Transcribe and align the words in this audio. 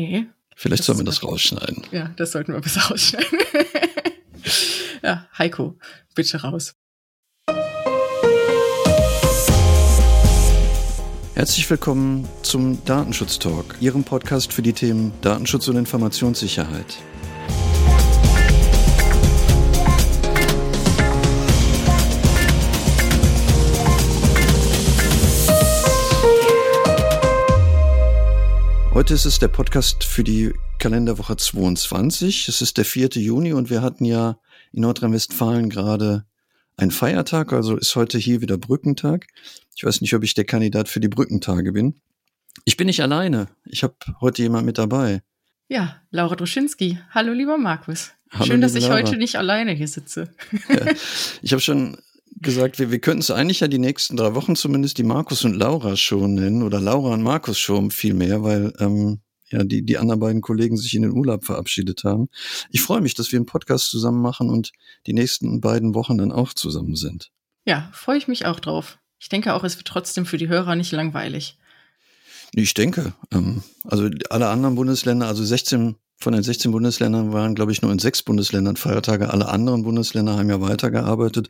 Nee. 0.00 0.26
Vielleicht 0.56 0.84
sollen 0.84 0.96
wir 0.96 1.04
das 1.04 1.22
rausschneiden. 1.22 1.82
Ja, 1.90 2.08
das 2.16 2.32
sollten 2.32 2.54
wir 2.54 2.60
besser 2.62 2.80
rausschneiden. 2.90 3.38
ja, 5.02 5.28
Heiko, 5.36 5.78
bitte 6.14 6.40
raus. 6.40 6.74
Herzlich 11.34 11.68
willkommen 11.68 12.26
zum 12.40 12.82
Datenschutz 12.86 13.38
Talk, 13.38 13.76
Ihrem 13.80 14.02
Podcast 14.02 14.54
für 14.54 14.62
die 14.62 14.72
Themen 14.72 15.12
Datenschutz 15.20 15.68
und 15.68 15.76
Informationssicherheit. 15.76 16.96
Heute 29.00 29.14
ist 29.14 29.24
es 29.24 29.38
der 29.38 29.48
Podcast 29.48 30.04
für 30.04 30.22
die 30.22 30.52
Kalenderwoche 30.78 31.34
22. 31.34 32.48
Es 32.48 32.60
ist 32.60 32.76
der 32.76 32.84
4. 32.84 33.08
Juni 33.14 33.54
und 33.54 33.70
wir 33.70 33.80
hatten 33.80 34.04
ja 34.04 34.38
in 34.72 34.82
Nordrhein-Westfalen 34.82 35.70
gerade 35.70 36.26
einen 36.76 36.90
Feiertag, 36.90 37.54
also 37.54 37.78
ist 37.78 37.96
heute 37.96 38.18
hier 38.18 38.42
wieder 38.42 38.58
Brückentag. 38.58 39.26
Ich 39.74 39.84
weiß 39.84 40.02
nicht, 40.02 40.12
ob 40.12 40.22
ich 40.22 40.34
der 40.34 40.44
Kandidat 40.44 40.90
für 40.90 41.00
die 41.00 41.08
Brückentage 41.08 41.72
bin. 41.72 41.98
Ich 42.66 42.76
bin 42.76 42.88
nicht 42.88 43.00
alleine. 43.00 43.48
Ich 43.64 43.82
habe 43.82 43.94
heute 44.20 44.42
jemand 44.42 44.66
mit 44.66 44.76
dabei. 44.76 45.22
Ja, 45.68 46.02
Laura 46.10 46.36
Droschinski. 46.36 46.98
Hallo, 47.08 47.32
lieber 47.32 47.56
Markus. 47.56 48.10
Hallo, 48.30 48.44
Schön, 48.44 48.60
dass 48.60 48.74
ich 48.74 48.86
Laura. 48.86 48.96
heute 48.96 49.16
nicht 49.16 49.36
alleine 49.36 49.72
hier 49.72 49.88
sitze. 49.88 50.28
Ja, 50.68 50.92
ich 51.40 51.52
habe 51.52 51.62
schon 51.62 51.96
gesagt, 52.40 52.78
wir, 52.78 52.90
wir 52.90 53.00
könnten 53.00 53.20
es 53.20 53.30
eigentlich 53.30 53.60
ja 53.60 53.68
die 53.68 53.78
nächsten 53.78 54.16
drei 54.16 54.34
Wochen 54.34 54.56
zumindest 54.56 54.98
die 54.98 55.02
Markus 55.02 55.44
und 55.44 55.54
Laura 55.54 55.96
Show 55.96 56.26
nennen 56.26 56.62
oder 56.62 56.80
Laura 56.80 57.14
und 57.14 57.22
Markus 57.22 57.58
Show 57.58 57.88
viel 57.90 58.14
mehr, 58.14 58.42
weil 58.42 58.72
ähm, 58.78 59.20
ja 59.50 59.64
die, 59.64 59.82
die 59.82 59.98
anderen 59.98 60.20
beiden 60.20 60.40
Kollegen 60.40 60.76
sich 60.76 60.94
in 60.94 61.02
den 61.02 61.12
Urlaub 61.12 61.44
verabschiedet 61.44 62.04
haben. 62.04 62.28
Ich 62.70 62.82
freue 62.82 63.00
mich, 63.00 63.14
dass 63.14 63.32
wir 63.32 63.38
einen 63.38 63.46
Podcast 63.46 63.90
zusammen 63.90 64.22
machen 64.22 64.48
und 64.48 64.72
die 65.06 65.12
nächsten 65.12 65.60
beiden 65.60 65.94
Wochen 65.94 66.18
dann 66.18 66.32
auch 66.32 66.54
zusammen 66.54 66.96
sind. 66.96 67.30
Ja, 67.64 67.90
freue 67.92 68.18
ich 68.18 68.28
mich 68.28 68.46
auch 68.46 68.60
drauf. 68.60 68.98
Ich 69.18 69.28
denke 69.28 69.54
auch, 69.54 69.64
es 69.64 69.76
wird 69.76 69.86
trotzdem 69.86 70.24
für 70.24 70.38
die 70.38 70.48
Hörer 70.48 70.76
nicht 70.76 70.92
langweilig. 70.92 71.58
Ich 72.54 72.74
denke, 72.74 73.12
ähm, 73.32 73.62
also 73.84 74.08
alle 74.30 74.48
anderen 74.48 74.74
Bundesländer, 74.74 75.26
also 75.28 75.44
16 75.44 75.96
von 76.22 76.34
den 76.34 76.42
16 76.42 76.70
Bundesländern 76.70 77.32
waren, 77.32 77.54
glaube 77.54 77.72
ich, 77.72 77.80
nur 77.80 77.90
in 77.90 77.98
sechs 77.98 78.22
Bundesländern 78.22 78.76
Feiertage. 78.76 79.30
Alle 79.30 79.48
anderen 79.48 79.82
Bundesländer 79.82 80.36
haben 80.36 80.50
ja 80.50 80.60
weitergearbeitet 80.60 81.48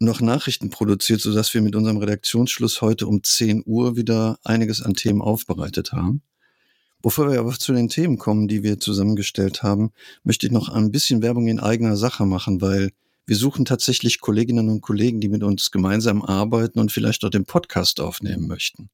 und 0.00 0.06
noch 0.06 0.20
Nachrichten 0.20 0.70
produziert, 0.70 1.20
sodass 1.20 1.54
wir 1.54 1.62
mit 1.62 1.76
unserem 1.76 1.98
Redaktionsschluss 1.98 2.82
heute 2.82 3.06
um 3.06 3.22
10 3.22 3.62
Uhr 3.64 3.96
wieder 3.96 4.38
einiges 4.42 4.82
an 4.82 4.94
Themen 4.94 5.22
aufbereitet 5.22 5.92
haben. 5.92 6.22
Bevor 7.00 7.30
wir 7.30 7.38
aber 7.38 7.52
zu 7.52 7.72
den 7.72 7.88
Themen 7.88 8.18
kommen, 8.18 8.48
die 8.48 8.62
wir 8.62 8.80
zusammengestellt 8.80 9.62
haben, 9.62 9.92
möchte 10.24 10.46
ich 10.46 10.52
noch 10.52 10.68
ein 10.68 10.90
bisschen 10.90 11.22
Werbung 11.22 11.48
in 11.48 11.60
eigener 11.60 11.96
Sache 11.96 12.26
machen, 12.26 12.60
weil 12.60 12.90
wir 13.26 13.36
suchen 13.36 13.64
tatsächlich 13.64 14.20
Kolleginnen 14.20 14.68
und 14.68 14.80
Kollegen, 14.80 15.20
die 15.20 15.28
mit 15.28 15.44
uns 15.44 15.70
gemeinsam 15.70 16.22
arbeiten 16.22 16.80
und 16.80 16.90
vielleicht 16.90 17.24
auch 17.24 17.30
den 17.30 17.44
Podcast 17.44 18.00
aufnehmen 18.00 18.48
möchten. 18.48 18.90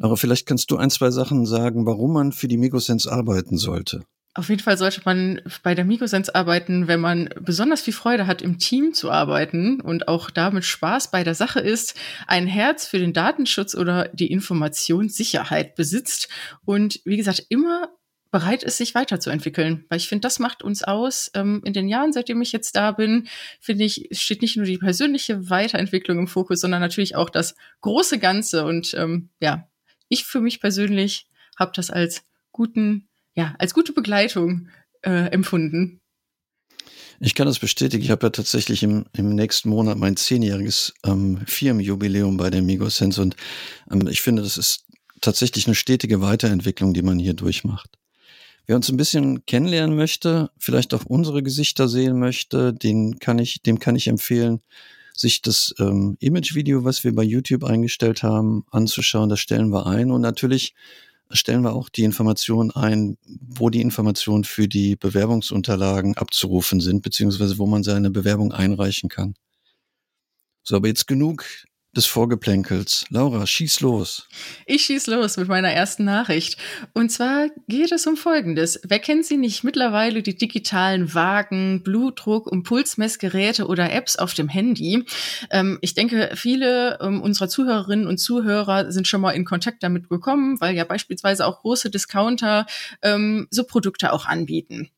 Aber 0.00 0.16
vielleicht 0.16 0.46
kannst 0.46 0.70
du 0.70 0.76
ein, 0.76 0.90
zwei 0.90 1.10
Sachen 1.10 1.46
sagen, 1.46 1.86
warum 1.86 2.12
man 2.12 2.32
für 2.32 2.48
die 2.48 2.56
Migosense 2.56 3.10
arbeiten 3.10 3.56
sollte. 3.58 4.04
Auf 4.36 4.48
jeden 4.48 4.62
Fall 4.62 4.76
sollte 4.76 5.00
man 5.04 5.40
bei 5.62 5.76
der 5.76 5.84
Migosense 5.84 6.34
arbeiten, 6.34 6.88
wenn 6.88 6.98
man 6.98 7.30
besonders 7.40 7.82
viel 7.82 7.94
Freude 7.94 8.26
hat, 8.26 8.42
im 8.42 8.58
Team 8.58 8.92
zu 8.92 9.12
arbeiten 9.12 9.80
und 9.80 10.08
auch 10.08 10.28
damit 10.28 10.64
Spaß 10.64 11.12
bei 11.12 11.22
der 11.22 11.36
Sache 11.36 11.60
ist, 11.60 11.94
ein 12.26 12.48
Herz 12.48 12.84
für 12.84 12.98
den 12.98 13.12
Datenschutz 13.12 13.76
oder 13.76 14.08
die 14.08 14.32
Informationssicherheit 14.32 15.76
besitzt 15.76 16.28
und 16.64 17.00
wie 17.04 17.16
gesagt 17.16 17.46
immer 17.48 17.90
bereit 18.32 18.64
ist, 18.64 18.78
sich 18.78 18.96
weiterzuentwickeln. 18.96 19.84
Weil 19.88 19.98
ich 19.98 20.08
finde, 20.08 20.22
das 20.22 20.40
macht 20.40 20.64
uns 20.64 20.82
aus. 20.82 21.30
Ähm, 21.34 21.62
in 21.64 21.72
den 21.72 21.86
Jahren, 21.86 22.12
seitdem 22.12 22.42
ich 22.42 22.50
jetzt 22.50 22.74
da 22.74 22.90
bin, 22.90 23.28
finde 23.60 23.84
ich, 23.84 24.08
steht 24.10 24.42
nicht 24.42 24.56
nur 24.56 24.66
die 24.66 24.78
persönliche 24.78 25.48
Weiterentwicklung 25.48 26.18
im 26.18 26.26
Fokus, 26.26 26.60
sondern 26.60 26.80
natürlich 26.80 27.14
auch 27.14 27.30
das 27.30 27.54
große 27.82 28.18
Ganze. 28.18 28.64
Und 28.64 28.92
ähm, 28.94 29.28
ja, 29.38 29.68
ich 30.14 30.24
für 30.24 30.40
mich 30.40 30.60
persönlich 30.60 31.26
habe 31.58 31.72
das 31.74 31.90
als 31.90 32.22
guten, 32.52 33.08
ja, 33.34 33.54
als 33.58 33.74
gute 33.74 33.92
Begleitung 33.92 34.68
äh, 35.02 35.30
empfunden. 35.30 36.00
Ich 37.20 37.34
kann 37.34 37.46
das 37.46 37.58
bestätigen. 37.58 38.02
Ich 38.02 38.10
habe 38.10 38.26
ja 38.26 38.30
tatsächlich 38.30 38.82
im, 38.82 39.06
im 39.12 39.34
nächsten 39.34 39.68
Monat 39.68 39.98
mein 39.98 40.16
zehnjähriges 40.16 40.94
ähm, 41.04 41.40
Firmenjubiläum 41.46 42.36
bei 42.36 42.50
der 42.50 42.62
Migosense 42.62 43.22
und 43.22 43.36
ähm, 43.90 44.06
ich 44.08 44.20
finde, 44.20 44.42
das 44.42 44.56
ist 44.56 44.86
tatsächlich 45.20 45.66
eine 45.66 45.74
stetige 45.74 46.20
Weiterentwicklung, 46.20 46.92
die 46.92 47.02
man 47.02 47.18
hier 47.18 47.34
durchmacht. 47.34 47.98
Wer 48.66 48.76
uns 48.76 48.88
ein 48.88 48.96
bisschen 48.96 49.44
kennenlernen 49.46 49.94
möchte, 49.96 50.50
vielleicht 50.58 50.94
auch 50.94 51.04
unsere 51.04 51.42
Gesichter 51.42 51.88
sehen 51.88 52.18
möchte, 52.18 52.72
den 52.72 53.18
kann 53.18 53.38
ich, 53.38 53.62
dem 53.62 53.78
kann 53.78 53.94
ich 53.94 54.08
empfehlen, 54.08 54.60
sich 55.16 55.42
das 55.42 55.74
ähm, 55.78 56.16
Image-Video, 56.20 56.84
was 56.84 57.04
wir 57.04 57.14
bei 57.14 57.22
YouTube 57.22 57.64
eingestellt 57.64 58.22
haben, 58.22 58.64
anzuschauen. 58.70 59.28
Das 59.28 59.40
stellen 59.40 59.70
wir 59.70 59.86
ein 59.86 60.10
und 60.10 60.20
natürlich 60.20 60.74
stellen 61.30 61.62
wir 61.62 61.72
auch 61.72 61.88
die 61.88 62.04
Informationen 62.04 62.70
ein, 62.70 63.16
wo 63.24 63.70
die 63.70 63.80
Informationen 63.80 64.44
für 64.44 64.68
die 64.68 64.96
Bewerbungsunterlagen 64.96 66.16
abzurufen 66.16 66.80
sind, 66.80 67.02
beziehungsweise 67.02 67.58
wo 67.58 67.66
man 67.66 67.82
seine 67.82 68.10
Bewerbung 68.10 68.52
einreichen 68.52 69.08
kann. 69.08 69.34
So, 70.62 70.76
aber 70.76 70.88
jetzt 70.88 71.06
genug 71.06 71.44
des 71.96 72.06
Vorgeplänkels. 72.06 73.04
Laura, 73.10 73.46
schieß 73.46 73.80
los. 73.80 74.28
Ich 74.66 74.84
schieß 74.84 75.06
los 75.06 75.36
mit 75.36 75.48
meiner 75.48 75.70
ersten 75.70 76.04
Nachricht. 76.04 76.58
Und 76.92 77.10
zwar 77.10 77.48
geht 77.68 77.92
es 77.92 78.06
um 78.06 78.16
Folgendes. 78.16 78.80
Wer 78.84 78.98
kennt 78.98 79.26
sie 79.26 79.36
nicht 79.36 79.64
mittlerweile, 79.64 80.22
die 80.22 80.36
digitalen 80.36 81.14
Wagen, 81.14 81.82
Blutdruck 81.82 82.46
und 82.46 82.64
Pulsmessgeräte 82.64 83.66
oder 83.66 83.92
Apps 83.92 84.16
auf 84.16 84.34
dem 84.34 84.48
Handy? 84.48 85.04
Ähm, 85.50 85.78
ich 85.80 85.94
denke, 85.94 86.30
viele 86.34 86.98
ähm, 87.00 87.22
unserer 87.22 87.48
Zuhörerinnen 87.48 88.06
und 88.06 88.18
Zuhörer 88.18 88.90
sind 88.90 89.08
schon 89.08 89.20
mal 89.20 89.32
in 89.32 89.44
Kontakt 89.44 89.82
damit 89.82 90.08
gekommen, 90.08 90.60
weil 90.60 90.74
ja 90.74 90.84
beispielsweise 90.84 91.46
auch 91.46 91.60
große 91.60 91.90
Discounter 91.90 92.66
ähm, 93.02 93.46
so 93.50 93.64
Produkte 93.64 94.12
auch 94.12 94.26
anbieten. 94.26 94.90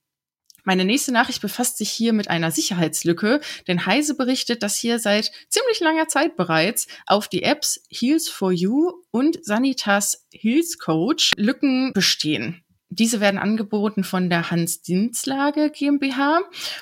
Meine 0.67 0.85
nächste 0.85 1.13
Nachricht 1.13 1.41
befasst 1.41 1.79
sich 1.79 1.91
hier 1.91 2.13
mit 2.13 2.29
einer 2.29 2.51
Sicherheitslücke, 2.51 3.41
denn 3.69 3.87
Heise 3.87 4.17
berichtet, 4.17 4.65
dass 4.65 4.77
hier 4.77 4.99
seit 4.99 5.31
ziemlich 5.49 5.79
langer 5.79 6.09
Zeit 6.09 6.37
bereits 6.37 6.89
auf 7.07 7.29
die 7.29 7.45
Apps 7.45 7.85
Heals 7.89 8.29
for 8.29 8.51
You 8.51 8.91
und 9.13 9.39
Sanitas 9.45 10.27
Heals 10.33 10.79
Coach 10.79 11.31
Lücken 11.37 11.93
bestehen. 11.95 12.65
Diese 12.89 13.21
werden 13.21 13.39
angeboten 13.39 14.03
von 14.03 14.29
der 14.29 14.51
Hans 14.51 14.83
Dienstlage 14.83 15.71
GmbH 15.71 16.41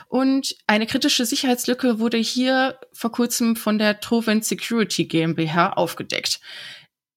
und 0.09 0.57
eine 0.67 0.87
kritische 0.87 1.27
Sicherheitslücke 1.27 1.99
wurde 1.99 2.17
hier 2.17 2.79
vor 2.95 3.13
kurzem 3.13 3.55
von 3.55 3.79
der 3.79 4.01
Trovent 4.01 4.47
Security 4.47 5.05
GmbH 5.05 5.75
aufgedeckt. 5.75 6.41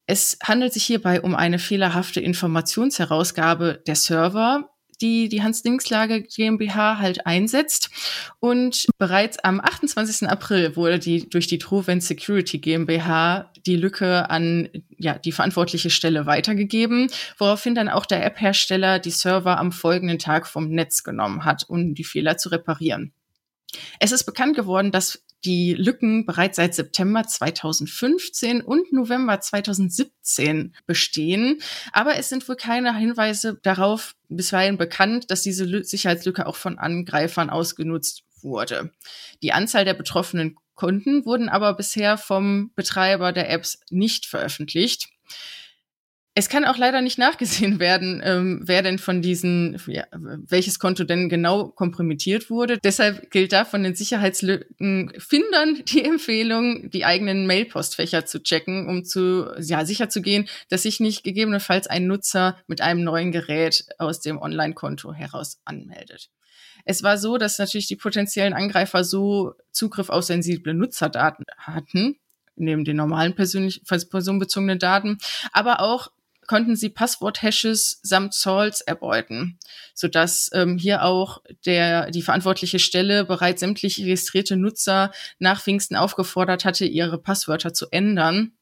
Es 0.05 0.37
handelt 0.43 0.73
sich 0.73 0.83
hierbei 0.83 1.21
um 1.21 1.33
eine 1.33 1.59
fehlerhafte 1.59 2.19
Informationsherausgabe 2.19 3.83
der 3.87 3.95
Server 3.95 4.69
die 5.01 5.29
die 5.29 5.43
Hans 5.43 5.61
Dingslage 5.61 6.23
GmbH 6.23 6.99
halt 6.99 7.25
einsetzt. 7.25 7.89
Und 8.39 8.87
bereits 8.97 9.39
am 9.39 9.59
28. 9.59 10.29
April 10.29 10.75
wurde 10.75 10.99
die 10.99 11.29
durch 11.29 11.47
die 11.47 11.59
Trovent 11.59 12.03
Security 12.03 12.59
GmbH 12.59 13.51
die 13.65 13.75
Lücke 13.75 14.29
an 14.29 14.69
ja, 14.97 15.17
die 15.17 15.31
verantwortliche 15.31 15.89
Stelle 15.89 16.25
weitergegeben, 16.25 17.09
woraufhin 17.37 17.75
dann 17.75 17.89
auch 17.89 18.05
der 18.05 18.25
App-Hersteller 18.25 18.99
die 18.99 19.11
Server 19.11 19.57
am 19.57 19.71
folgenden 19.71 20.19
Tag 20.19 20.47
vom 20.47 20.69
Netz 20.69 21.03
genommen 21.03 21.45
hat, 21.45 21.65
um 21.67 21.93
die 21.93 22.03
Fehler 22.03 22.37
zu 22.37 22.49
reparieren. 22.49 23.11
Es 23.99 24.11
ist 24.11 24.23
bekannt 24.23 24.55
geworden, 24.55 24.91
dass 24.91 25.23
die 25.45 25.73
Lücken 25.73 26.25
bereits 26.25 26.57
seit 26.57 26.73
September 26.73 27.23
2015 27.23 28.61
und 28.61 28.91
November 28.91 29.39
2017 29.39 30.75
bestehen. 30.85 31.61
Aber 31.91 32.17
es 32.17 32.29
sind 32.29 32.47
wohl 32.49 32.55
keine 32.55 32.95
Hinweise 32.97 33.59
darauf 33.61 34.15
bisweilen 34.29 34.77
bekannt, 34.77 35.29
dass 35.31 35.43
diese 35.43 35.65
Lü 35.65 35.83
Sicherheitslücke 35.83 36.47
auch 36.47 36.55
von 36.55 36.77
Angreifern 36.77 37.49
ausgenutzt 37.49 38.23
wurde. 38.41 38.91
Die 39.41 39.53
Anzahl 39.53 39.85
der 39.85 39.93
betroffenen 39.93 40.57
Kunden 40.75 41.25
wurden 41.25 41.49
aber 41.49 41.73
bisher 41.73 42.17
vom 42.17 42.71
Betreiber 42.75 43.31
der 43.31 43.49
Apps 43.49 43.79
nicht 43.89 44.25
veröffentlicht. 44.25 45.09
Es 46.39 46.49
kann 46.49 46.65
auch 46.65 46.77
leider 46.77 47.01
nicht 47.01 47.17
nachgesehen 47.17 47.79
werden, 47.79 48.21
ähm, 48.23 48.61
wer 48.63 48.83
denn 48.83 48.99
von 48.99 49.23
diesen, 49.23 49.81
ja, 49.87 50.03
welches 50.11 50.77
Konto 50.77 51.03
denn 51.03 51.29
genau 51.29 51.69
kompromittiert 51.69 52.51
wurde. 52.51 52.77
Deshalb 52.77 53.31
gilt 53.31 53.53
da 53.53 53.65
von 53.65 53.81
den 53.81 53.95
Sicherheitslückenfindern 53.95 55.83
die 55.85 56.05
Empfehlung, 56.05 56.91
die 56.91 57.05
eigenen 57.05 57.47
Mailpostfächer 57.47 58.27
zu 58.27 58.43
checken, 58.43 58.87
um 58.87 59.03
zu, 59.03 59.51
ja, 59.59 59.83
sicher 59.83 60.09
zu 60.09 60.21
gehen, 60.21 60.47
dass 60.69 60.83
sich 60.83 60.99
nicht 60.99 61.23
gegebenenfalls 61.23 61.87
ein 61.87 62.05
Nutzer 62.05 62.59
mit 62.67 62.81
einem 62.81 63.03
neuen 63.03 63.31
Gerät 63.31 63.87
aus 63.97 64.19
dem 64.19 64.37
Online-Konto 64.37 65.13
heraus 65.13 65.59
anmeldet. 65.65 66.29
Es 66.85 67.01
war 67.01 67.17
so, 67.17 67.39
dass 67.39 67.57
natürlich 67.57 67.87
die 67.87 67.95
potenziellen 67.95 68.53
Angreifer 68.53 69.03
so 69.03 69.55
Zugriff 69.71 70.09
auf 70.09 70.23
sensible 70.23 70.75
Nutzerdaten 70.75 71.45
hatten, 71.57 72.19
neben 72.55 72.85
den 72.85 72.97
normalen 72.97 73.33
persönlich 73.33 73.81
personenbezogenen 73.85 74.77
Daten, 74.77 75.17
aber 75.51 75.79
auch 75.79 76.11
konnten 76.47 76.75
sie 76.75 76.89
Passwort-Hashes 76.89 77.99
samt 78.01 78.33
Salts 78.33 78.81
erbeuten, 78.81 79.59
sodass 79.93 80.49
ähm, 80.53 80.77
hier 80.77 81.03
auch 81.03 81.41
der, 81.65 82.09
die 82.09 82.21
verantwortliche 82.21 82.79
Stelle 82.79 83.25
bereits 83.25 83.59
sämtlich 83.59 83.99
registrierte 83.99 84.57
Nutzer 84.57 85.11
nach 85.39 85.61
Pfingsten 85.61 85.95
aufgefordert 85.95 86.65
hatte, 86.65 86.85
ihre 86.85 87.17
Passwörter 87.17 87.73
zu 87.73 87.87
ändern. 87.91 88.56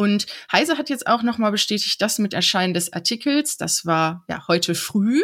Und 0.00 0.24
Heise 0.50 0.78
hat 0.78 0.88
jetzt 0.88 1.06
auch 1.06 1.22
nochmal 1.22 1.50
bestätigt, 1.50 2.00
dass 2.00 2.18
mit 2.18 2.32
Erscheinen 2.32 2.72
des 2.72 2.90
Artikels, 2.90 3.58
das 3.58 3.84
war 3.84 4.24
ja 4.30 4.48
heute 4.48 4.74
früh, 4.74 5.22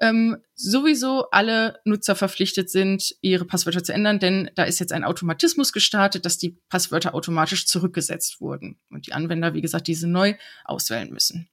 ähm, 0.00 0.36
sowieso 0.54 1.28
alle 1.32 1.80
Nutzer 1.84 2.14
verpflichtet 2.14 2.70
sind, 2.70 3.16
ihre 3.20 3.44
Passwörter 3.44 3.82
zu 3.82 3.92
ändern, 3.92 4.20
denn 4.20 4.48
da 4.54 4.62
ist 4.62 4.78
jetzt 4.78 4.92
ein 4.92 5.02
Automatismus 5.02 5.72
gestartet, 5.72 6.24
dass 6.24 6.38
die 6.38 6.56
Passwörter 6.68 7.16
automatisch 7.16 7.66
zurückgesetzt 7.66 8.40
wurden 8.40 8.78
und 8.90 9.08
die 9.08 9.12
Anwender, 9.12 9.54
wie 9.54 9.60
gesagt, 9.60 9.88
diese 9.88 10.06
neu 10.06 10.34
auswählen 10.64 11.10
müssen. 11.10 11.48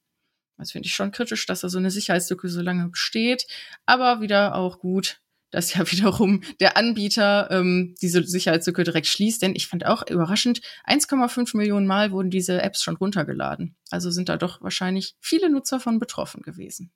Das 0.56 0.70
finde 0.70 0.86
ich 0.86 0.94
schon 0.94 1.10
kritisch, 1.10 1.46
dass 1.46 1.62
da 1.62 1.68
so 1.68 1.78
eine 1.78 1.90
Sicherheitslücke 1.90 2.48
so 2.48 2.60
lange 2.60 2.88
besteht, 2.88 3.48
aber 3.84 4.20
wieder 4.20 4.54
auch 4.54 4.78
gut, 4.78 5.20
dass 5.50 5.74
ja 5.74 5.84
wiederum 5.90 6.42
der 6.60 6.76
Anbieter 6.76 7.50
ähm, 7.50 7.94
diese 8.00 8.22
Sicherheitslücke 8.24 8.84
direkt 8.84 9.06
schließt. 9.06 9.42
Denn 9.42 9.54
ich 9.54 9.66
fand 9.66 9.86
auch 9.86 10.08
überraschend, 10.08 10.60
1,5 10.86 11.56
Millionen 11.56 11.86
Mal 11.86 12.12
wurden 12.12 12.30
diese 12.30 12.62
Apps 12.62 12.82
schon 12.82 12.96
runtergeladen. 12.96 13.76
Also 13.90 14.10
sind 14.10 14.28
da 14.28 14.36
doch 14.36 14.62
wahrscheinlich 14.62 15.16
viele 15.20 15.50
Nutzer 15.50 15.80
von 15.80 15.98
betroffen 15.98 16.42
gewesen. 16.42 16.92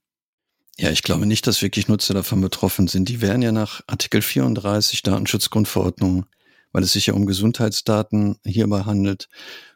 Ja, 0.78 0.90
ich 0.90 1.02
glaube 1.02 1.26
nicht, 1.26 1.46
dass 1.46 1.62
wirklich 1.62 1.86
Nutzer 1.86 2.14
davon 2.14 2.40
betroffen 2.40 2.88
sind. 2.88 3.08
Die 3.08 3.20
wären 3.20 3.42
ja 3.42 3.52
nach 3.52 3.82
Artikel 3.86 4.22
34 4.22 5.02
Datenschutzgrundverordnung, 5.02 6.26
weil 6.72 6.82
es 6.82 6.92
sich 6.92 7.06
ja 7.06 7.14
um 7.14 7.26
Gesundheitsdaten 7.26 8.38
hierbei 8.44 8.82
handelt, 8.82 9.28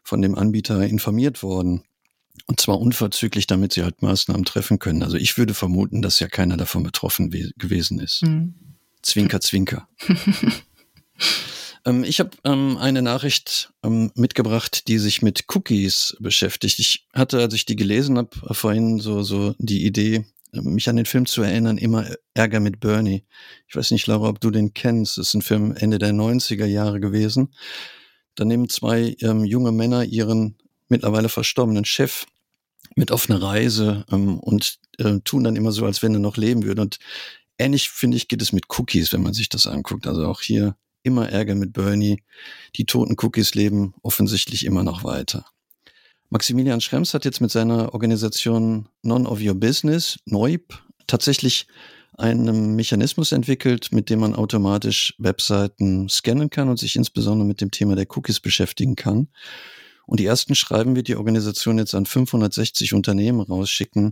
von 0.03 0.21
dem 0.21 0.35
Anbieter 0.35 0.81
informiert 0.85 1.41
worden. 1.41 1.83
Und 2.47 2.59
zwar 2.59 2.79
unverzüglich, 2.79 3.47
damit 3.47 3.73
sie 3.73 3.83
halt 3.83 4.01
Maßnahmen 4.01 4.43
treffen 4.43 4.79
können. 4.79 5.03
Also 5.03 5.17
ich 5.17 5.37
würde 5.37 5.53
vermuten, 5.53 6.01
dass 6.01 6.19
ja 6.19 6.27
keiner 6.27 6.57
davon 6.57 6.83
betroffen 6.83 7.29
gewesen 7.29 7.99
ist. 7.99 8.23
Mhm. 8.23 8.68
Zwinker, 9.01 9.41
zwinker. 9.41 9.87
ähm, 11.85 12.03
ich 12.03 12.19
habe 12.19 12.31
ähm, 12.43 12.77
eine 12.77 13.01
Nachricht 13.01 13.71
ähm, 13.83 14.11
mitgebracht, 14.15 14.87
die 14.87 14.99
sich 14.99 15.21
mit 15.21 15.45
Cookies 15.53 16.17
beschäftigt. 16.19 16.79
Ich 16.79 17.07
hatte, 17.13 17.39
als 17.39 17.53
ich 17.53 17.65
die 17.65 17.75
gelesen 17.75 18.17
habe, 18.17 18.29
vorhin 18.53 18.99
so, 18.99 19.23
so 19.23 19.55
die 19.57 19.85
Idee, 19.85 20.25
mich 20.51 20.89
an 20.89 20.95
den 20.95 21.05
Film 21.05 21.25
zu 21.25 21.43
erinnern, 21.43 21.77
immer 21.77 22.07
Ärger 22.33 22.59
mit 22.59 22.79
Bernie. 22.79 23.23
Ich 23.67 23.75
weiß 23.75 23.91
nicht, 23.91 24.07
Laura, 24.07 24.29
ob 24.29 24.41
du 24.41 24.49
den 24.49 24.73
kennst. 24.73 25.17
Das 25.17 25.27
ist 25.27 25.33
ein 25.35 25.41
Film 25.41 25.75
Ende 25.77 25.99
der 25.99 26.11
90er 26.11 26.65
Jahre 26.65 26.99
gewesen. 26.99 27.53
Da 28.35 28.45
nehmen 28.45 28.69
zwei 28.69 29.15
ähm, 29.21 29.43
junge 29.43 29.71
Männer 29.71 30.03
ihren 30.03 30.57
mittlerweile 30.87 31.29
verstorbenen 31.29 31.85
Chef 31.85 32.25
mit 32.95 33.11
auf 33.11 33.29
eine 33.29 33.41
Reise 33.41 34.05
ähm, 34.11 34.39
und 34.39 34.79
äh, 34.97 35.19
tun 35.23 35.43
dann 35.43 35.55
immer 35.55 35.71
so, 35.71 35.85
als 35.85 36.01
wenn 36.01 36.13
er 36.13 36.19
noch 36.19 36.37
leben 36.37 36.63
würde. 36.63 36.81
Und 36.81 36.99
ähnlich, 37.59 37.89
finde 37.89 38.17
ich, 38.17 38.27
geht 38.27 38.41
es 38.41 38.53
mit 38.53 38.65
Cookies, 38.77 39.13
wenn 39.13 39.21
man 39.21 39.33
sich 39.33 39.49
das 39.49 39.67
anguckt. 39.67 40.07
Also 40.07 40.25
auch 40.25 40.41
hier 40.41 40.75
immer 41.03 41.29
Ärger 41.29 41.55
mit 41.55 41.73
Bernie. 41.73 42.23
Die 42.75 42.85
toten 42.85 43.15
Cookies 43.19 43.53
leben 43.55 43.93
offensichtlich 44.01 44.65
immer 44.65 44.83
noch 44.83 45.03
weiter. 45.03 45.45
Maximilian 46.29 46.81
Schrems 46.81 47.13
hat 47.13 47.25
jetzt 47.25 47.41
mit 47.41 47.51
seiner 47.51 47.93
Organisation 47.93 48.87
None 49.01 49.27
of 49.27 49.41
Your 49.41 49.55
Business, 49.55 50.19
NOIP, 50.25 50.77
tatsächlich 51.07 51.67
einen 52.17 52.75
Mechanismus 52.75 53.31
entwickelt, 53.31 53.91
mit 53.91 54.09
dem 54.09 54.19
man 54.19 54.35
automatisch 54.35 55.15
Webseiten 55.17 56.09
scannen 56.09 56.49
kann 56.49 56.69
und 56.69 56.77
sich 56.77 56.95
insbesondere 56.95 57.47
mit 57.47 57.61
dem 57.61 57.71
Thema 57.71 57.95
der 57.95 58.05
Cookies 58.15 58.39
beschäftigen 58.41 58.95
kann. 58.95 59.29
Und 60.05 60.19
die 60.19 60.25
ersten 60.25 60.53
Schreiben 60.55 60.95
wird 60.95 61.07
die 61.07 61.15
Organisation 61.15 61.77
jetzt 61.77 61.95
an 61.95 62.05
560 62.05 62.93
Unternehmen 62.93 63.39
rausschicken, 63.39 64.11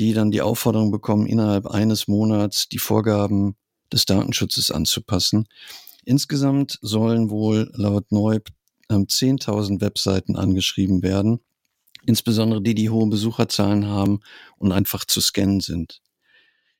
die 0.00 0.14
dann 0.14 0.30
die 0.30 0.40
Aufforderung 0.40 0.90
bekommen, 0.90 1.26
innerhalb 1.26 1.66
eines 1.66 2.08
Monats 2.08 2.70
die 2.70 2.78
Vorgaben 2.78 3.54
des 3.92 4.06
Datenschutzes 4.06 4.70
anzupassen. 4.70 5.46
Insgesamt 6.06 6.78
sollen 6.80 7.28
wohl 7.28 7.70
laut 7.74 8.10
Neub 8.10 8.48
10.000 8.88 9.70
ähm, 9.70 9.80
Webseiten 9.82 10.36
angeschrieben 10.36 11.02
werden, 11.02 11.40
insbesondere 12.06 12.62
die, 12.62 12.74
die 12.74 12.88
hohe 12.88 13.10
Besucherzahlen 13.10 13.86
haben 13.88 14.20
und 14.56 14.72
einfach 14.72 15.04
zu 15.04 15.20
scannen 15.20 15.60
sind. 15.60 16.00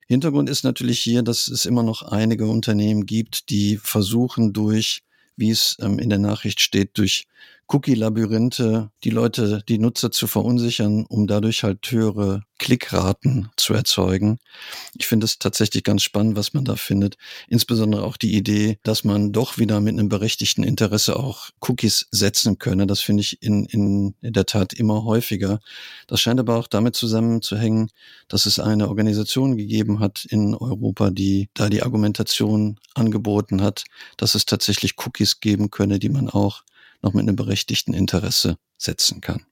Hintergrund 0.07 0.49
ist 0.49 0.65
natürlich 0.65 1.01
hier, 1.01 1.23
dass 1.23 1.47
es 1.47 1.67
immer 1.67 1.83
noch 1.83 2.03
einige 2.03 2.47
Unternehmen 2.47 3.05
gibt, 3.05 3.51
die 3.51 3.77
versuchen 3.77 4.55
durch, 4.55 5.03
wie 5.37 5.51
es 5.51 5.77
ähm, 5.79 5.99
in 5.99 6.09
der 6.09 6.19
Nachricht 6.19 6.61
steht, 6.61 6.97
durch 6.97 7.27
Cookie-Labyrinthe 7.71 8.91
die 9.05 9.11
Leute, 9.11 9.63
die 9.69 9.79
Nutzer 9.79 10.11
zu 10.11 10.27
verunsichern, 10.27 11.07
um 11.09 11.29
dadurch 11.29 11.63
halt 11.63 11.91
höhere 11.91 12.43
Klickraten 12.59 13.49
zu 13.57 13.73
erzeugen. 13.75 14.39
Ich 14.99 15.07
finde 15.07 15.25
es 15.25 15.39
tatsächlich 15.39 15.85
ganz 15.85 16.03
spannend, 16.03 16.37
was 16.37 16.53
man 16.53 16.65
da 16.65 16.77
findet. 16.77 17.17
Insbesondere 17.49 18.03
auch 18.03 18.17
die 18.17 18.35
Idee, 18.35 18.79
dass 18.83 19.05
man 19.05 19.33
doch 19.33 19.57
wieder 19.57 19.81
mit 19.81 19.95
einem 19.95 20.09
berechtigten 20.09 20.65
Interesse 20.65 21.17
auch 21.17 21.51
Cookies 21.61 22.09
setzen 22.11 22.59
könne. 22.59 22.87
Das 22.87 23.01
finde 23.01 23.23
ich 23.23 23.41
in, 23.41 23.65
in, 23.67 24.15
in 24.21 24.33
der 24.33 24.47
Tat 24.47 24.73
immer 24.73 25.05
häufiger. 25.05 25.61
Das 26.09 26.21
scheint 26.21 26.41
aber 26.41 26.57
auch 26.57 26.67
damit 26.67 26.97
zusammenzuhängen, 26.97 27.91
dass 28.29 28.47
es 28.47 28.59
eine 28.59 28.89
Organisation 28.89 29.57
gegeben 29.57 30.01
hat 30.01 30.27
in 30.29 30.55
Europa, 30.55 31.11
die 31.11 31.49
da 31.55 31.71
die 31.71 31.83
Argumentation 31.83 32.79
angeboten 32.95 33.63
hat, 33.63 33.85
dass 34.17 34.35
es 34.35 34.45
tatsächlich 34.45 34.97
Cookies 34.99 35.41
geben 35.41 35.71
könne, 35.71 35.99
die 36.01 36.09
man 36.11 36.29
auch 36.29 36.63
noch 37.03 37.13
mit 37.13 37.23
einem 37.23 37.37
berechtigten 37.37 37.95
Interesse 37.95 38.59
setzen 38.77 39.21
kann. 39.21 39.45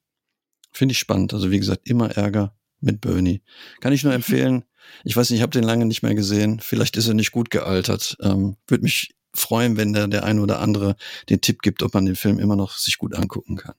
Finde 0.72 0.92
ich 0.92 0.98
spannend. 0.98 1.34
Also 1.34 1.50
wie 1.50 1.58
gesagt, 1.58 1.88
immer 1.88 2.10
Ärger 2.10 2.54
mit 2.80 3.00
Bernie. 3.00 3.42
Kann 3.80 3.92
ich 3.92 4.04
nur 4.04 4.12
empfehlen. 4.12 4.64
Ich 5.04 5.16
weiß 5.16 5.30
nicht, 5.30 5.38
ich 5.38 5.42
habe 5.42 5.52
den 5.52 5.64
lange 5.64 5.86
nicht 5.86 6.02
mehr 6.02 6.14
gesehen. 6.14 6.60
Vielleicht 6.60 6.96
ist 6.96 7.08
er 7.08 7.14
nicht 7.14 7.32
gut 7.32 7.50
gealtert. 7.50 8.16
Ähm, 8.20 8.56
Würde 8.66 8.82
mich 8.82 9.14
freuen, 9.34 9.76
wenn 9.76 9.92
der, 9.92 10.08
der 10.08 10.24
eine 10.24 10.40
oder 10.40 10.60
andere 10.60 10.96
den 11.28 11.40
Tipp 11.40 11.62
gibt, 11.62 11.82
ob 11.82 11.94
man 11.94 12.06
den 12.06 12.16
Film 12.16 12.38
immer 12.38 12.56
noch 12.56 12.76
sich 12.76 12.98
gut 12.98 13.14
angucken 13.14 13.56
kann. 13.56 13.74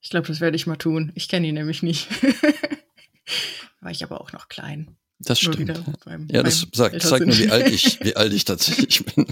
Ich 0.00 0.10
glaube, 0.10 0.28
das 0.28 0.40
werde 0.40 0.56
ich 0.56 0.66
mal 0.66 0.76
tun. 0.76 1.12
Ich 1.14 1.28
kenne 1.28 1.48
ihn 1.48 1.54
nämlich 1.54 1.82
nicht. 1.82 2.08
War 3.80 3.90
ich 3.90 4.02
aber 4.04 4.20
auch 4.20 4.32
noch 4.32 4.48
klein. 4.48 4.96
Das 5.20 5.40
stimmt. 5.40 5.82
Beim, 6.04 6.28
ja, 6.30 6.42
das 6.42 6.66
sagt, 6.72 7.02
zeigt 7.02 7.26
nur, 7.26 7.36
wie 7.36 7.50
alt 7.50 7.68
ich, 7.68 7.98
wie 8.04 8.14
alt 8.14 8.32
ich 8.32 8.44
tatsächlich 8.44 9.04
bin. 9.04 9.26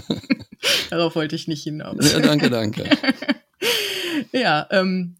Darauf 0.89 1.15
wollte 1.15 1.35
ich 1.35 1.47
nicht 1.47 1.63
hinaus. 1.63 2.11
Ja, 2.11 2.19
danke, 2.19 2.49
danke. 2.49 2.83
ja, 4.31 4.67
ähm, 4.71 5.15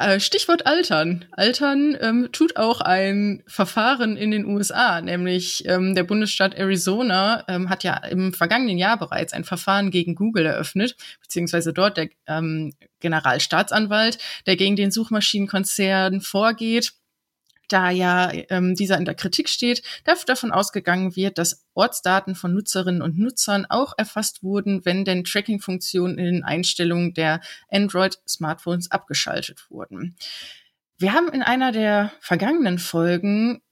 äh, 0.00 0.18
Stichwort 0.18 0.66
Altern. 0.66 1.26
Altern 1.32 1.96
ähm, 2.00 2.28
tut 2.32 2.56
auch 2.56 2.80
ein 2.80 3.42
Verfahren 3.46 4.16
in 4.16 4.30
den 4.30 4.46
USA, 4.46 5.02
nämlich 5.02 5.66
ähm, 5.66 5.94
der 5.94 6.04
Bundesstaat 6.04 6.54
Arizona 6.54 7.44
ähm, 7.48 7.68
hat 7.68 7.84
ja 7.84 7.98
im 7.98 8.32
vergangenen 8.32 8.78
Jahr 8.78 8.98
bereits 8.98 9.34
ein 9.34 9.44
Verfahren 9.44 9.90
gegen 9.90 10.14
Google 10.14 10.46
eröffnet, 10.46 10.96
beziehungsweise 11.20 11.74
dort 11.74 11.98
der 11.98 12.08
ähm, 12.26 12.72
Generalstaatsanwalt, 13.00 14.16
der 14.46 14.56
gegen 14.56 14.74
den 14.74 14.90
Suchmaschinenkonzern 14.90 16.22
vorgeht 16.22 16.94
da 17.72 17.90
ja 17.90 18.30
ähm, 18.50 18.74
dieser 18.74 18.98
in 18.98 19.04
der 19.04 19.14
Kritik 19.14 19.48
steht, 19.48 19.82
darf 20.04 20.24
davon 20.24 20.52
ausgegangen 20.52 21.16
wird, 21.16 21.38
dass 21.38 21.64
Ortsdaten 21.74 22.34
von 22.34 22.52
Nutzerinnen 22.54 23.02
und 23.02 23.18
Nutzern 23.18 23.66
auch 23.68 23.94
erfasst 23.96 24.42
wurden, 24.42 24.84
wenn 24.84 25.04
denn 25.04 25.24
Tracking-Funktionen 25.24 26.18
in 26.18 26.24
den 26.24 26.44
Einstellungen 26.44 27.14
der 27.14 27.40
Android-Smartphones 27.70 28.90
abgeschaltet 28.90 29.66
wurden. 29.70 30.16
Wir 30.98 31.14
haben 31.14 31.28
in 31.28 31.42
einer 31.42 31.72
der 31.72 32.12
vergangenen 32.20 32.78
Folgen 32.78 33.62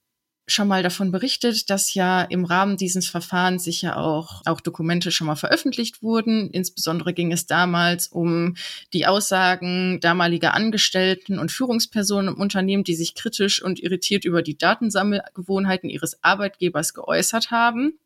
schon 0.49 0.67
mal 0.67 0.83
davon 0.83 1.11
berichtet, 1.11 1.69
dass 1.69 1.93
ja 1.93 2.21
im 2.21 2.45
Rahmen 2.45 2.77
dieses 2.77 3.07
Verfahrens 3.07 3.63
sicher 3.63 3.97
auch, 3.97 4.41
auch 4.45 4.61
Dokumente 4.61 5.11
schon 5.11 5.27
mal 5.27 5.35
veröffentlicht 5.35 6.01
wurden. 6.01 6.49
Insbesondere 6.51 7.13
ging 7.13 7.31
es 7.31 7.45
damals 7.45 8.07
um 8.07 8.55
die 8.93 9.07
Aussagen 9.07 9.99
damaliger 10.01 10.53
Angestellten 10.53 11.39
und 11.39 11.51
Führungspersonen 11.51 12.35
im 12.35 12.41
Unternehmen, 12.41 12.83
die 12.83 12.95
sich 12.95 13.15
kritisch 13.15 13.61
und 13.61 13.79
irritiert 13.79 14.25
über 14.25 14.41
die 14.41 14.57
Datensammelgewohnheiten 14.57 15.89
ihres 15.89 16.23
Arbeitgebers 16.23 16.93
geäußert 16.93 17.51
haben. 17.51 17.99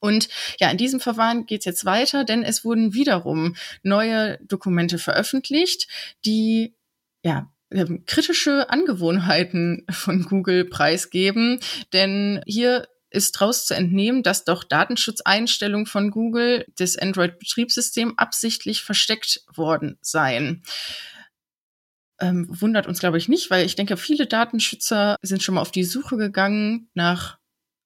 Und 0.00 0.28
ja, 0.58 0.70
in 0.70 0.78
diesem 0.78 0.98
Verfahren 0.98 1.46
geht 1.46 1.60
es 1.60 1.66
jetzt 1.66 1.84
weiter, 1.84 2.24
denn 2.24 2.42
es 2.42 2.64
wurden 2.64 2.94
wiederum 2.94 3.54
neue 3.82 4.38
Dokumente 4.46 4.98
veröffentlicht, 4.98 5.88
die 6.24 6.74
ja 7.22 7.50
ähm, 7.70 8.04
kritische 8.06 8.70
Angewohnheiten 8.70 9.86
von 9.90 10.24
Google 10.24 10.64
preisgeben. 10.64 11.60
Denn 11.92 12.42
hier 12.46 12.88
ist 13.10 13.40
daraus 13.40 13.66
zu 13.66 13.74
entnehmen, 13.74 14.22
dass 14.22 14.44
doch 14.44 14.64
Datenschutzeinstellungen 14.64 15.86
von 15.86 16.10
Google 16.10 16.64
des 16.78 16.96
Android-Betriebssystem 16.96 18.14
absichtlich 18.16 18.82
versteckt 18.82 19.42
worden 19.52 19.98
seien. 20.00 20.62
Ähm, 22.20 22.46
wundert 22.50 22.86
uns, 22.86 23.00
glaube 23.00 23.18
ich, 23.18 23.28
nicht, 23.28 23.50
weil 23.50 23.64
ich 23.64 23.76
denke, 23.76 23.96
viele 23.96 24.26
Datenschützer 24.26 25.16
sind 25.22 25.42
schon 25.42 25.54
mal 25.54 25.62
auf 25.62 25.72
die 25.72 25.84
Suche 25.84 26.16
gegangen 26.16 26.88
nach 26.94 27.38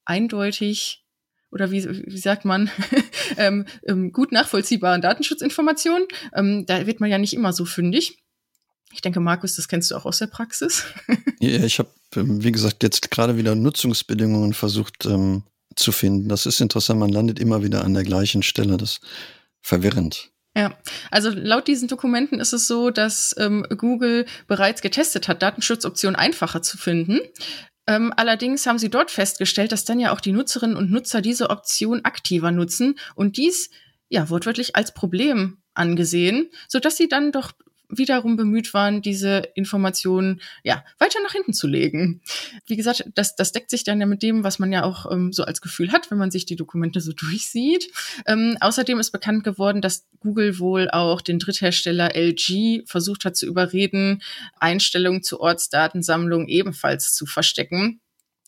eindeutig 0.04 1.04
oder 1.50 1.70
wie, 1.70 1.84
wie 1.84 2.18
sagt 2.18 2.44
man, 2.44 2.68
ähm, 3.36 3.64
ähm, 3.86 4.12
gut 4.12 4.32
nachvollziehbaren 4.32 5.00
Datenschutzinformationen. 5.00 6.06
Ähm, 6.34 6.66
da 6.66 6.86
wird 6.86 7.00
man 7.00 7.10
ja 7.10 7.18
nicht 7.18 7.32
immer 7.32 7.52
so 7.52 7.64
fündig. 7.64 8.23
Ich 8.94 9.02
denke, 9.02 9.20
Markus, 9.20 9.56
das 9.56 9.68
kennst 9.68 9.90
du 9.90 9.96
auch 9.96 10.04
aus 10.04 10.18
der 10.18 10.28
Praxis. 10.28 10.84
ja, 11.40 11.64
ich 11.64 11.78
habe, 11.80 11.90
ähm, 12.14 12.42
wie 12.44 12.52
gesagt, 12.52 12.82
jetzt 12.82 13.10
gerade 13.10 13.36
wieder 13.36 13.54
Nutzungsbedingungen 13.54 14.54
versucht 14.54 15.04
ähm, 15.04 15.42
zu 15.74 15.90
finden. 15.90 16.28
Das 16.28 16.46
ist 16.46 16.60
interessant, 16.60 17.00
man 17.00 17.10
landet 17.10 17.40
immer 17.40 17.62
wieder 17.62 17.84
an 17.84 17.94
der 17.94 18.04
gleichen 18.04 18.42
Stelle. 18.42 18.76
Das 18.76 18.92
ist 18.92 19.00
verwirrend. 19.60 20.30
Ja, 20.56 20.78
also 21.10 21.30
laut 21.30 21.66
diesen 21.66 21.88
Dokumenten 21.88 22.38
ist 22.38 22.52
es 22.52 22.68
so, 22.68 22.90
dass 22.90 23.34
ähm, 23.38 23.66
Google 23.76 24.26
bereits 24.46 24.80
getestet 24.80 25.26
hat, 25.26 25.42
Datenschutzoptionen 25.42 26.14
einfacher 26.14 26.62
zu 26.62 26.78
finden. 26.78 27.18
Ähm, 27.88 28.12
allerdings 28.16 28.64
haben 28.66 28.78
sie 28.78 28.88
dort 28.88 29.10
festgestellt, 29.10 29.72
dass 29.72 29.84
dann 29.84 29.98
ja 29.98 30.12
auch 30.12 30.20
die 30.20 30.32
Nutzerinnen 30.32 30.76
und 30.76 30.92
Nutzer 30.92 31.20
diese 31.20 31.50
Option 31.50 32.04
aktiver 32.04 32.52
nutzen 32.52 32.94
und 33.16 33.36
dies 33.36 33.70
ja 34.08 34.30
wortwörtlich 34.30 34.76
als 34.76 34.94
Problem 34.94 35.58
angesehen, 35.74 36.50
so 36.68 36.78
dass 36.78 36.96
sie 36.96 37.08
dann 37.08 37.32
doch 37.32 37.52
wiederum 37.98 38.36
bemüht 38.36 38.74
waren, 38.74 39.02
diese 39.02 39.42
Informationen 39.54 40.40
ja 40.62 40.84
weiter 40.98 41.20
nach 41.22 41.32
hinten 41.32 41.52
zu 41.52 41.66
legen. 41.66 42.20
Wie 42.66 42.76
gesagt, 42.76 43.04
das, 43.14 43.36
das 43.36 43.52
deckt 43.52 43.70
sich 43.70 43.84
dann 43.84 44.00
ja 44.00 44.06
mit 44.06 44.22
dem, 44.22 44.44
was 44.44 44.58
man 44.58 44.72
ja 44.72 44.84
auch 44.84 45.10
ähm, 45.10 45.32
so 45.32 45.44
als 45.44 45.60
Gefühl 45.60 45.92
hat, 45.92 46.10
wenn 46.10 46.18
man 46.18 46.30
sich 46.30 46.46
die 46.46 46.56
Dokumente 46.56 47.00
so 47.00 47.12
durchsieht. 47.16 47.90
Ähm, 48.26 48.56
außerdem 48.60 48.98
ist 49.00 49.10
bekannt 49.10 49.44
geworden, 49.44 49.80
dass 49.80 50.06
Google 50.20 50.58
wohl 50.58 50.90
auch 50.90 51.20
den 51.20 51.38
Dritthersteller 51.38 52.14
LG 52.14 52.84
versucht 52.86 53.24
hat 53.24 53.36
zu 53.36 53.46
überreden, 53.46 54.22
Einstellungen 54.58 55.22
zur 55.22 55.40
Ortsdatensammlung 55.40 56.48
ebenfalls 56.48 57.14
zu 57.14 57.26
verstecken. 57.26 58.00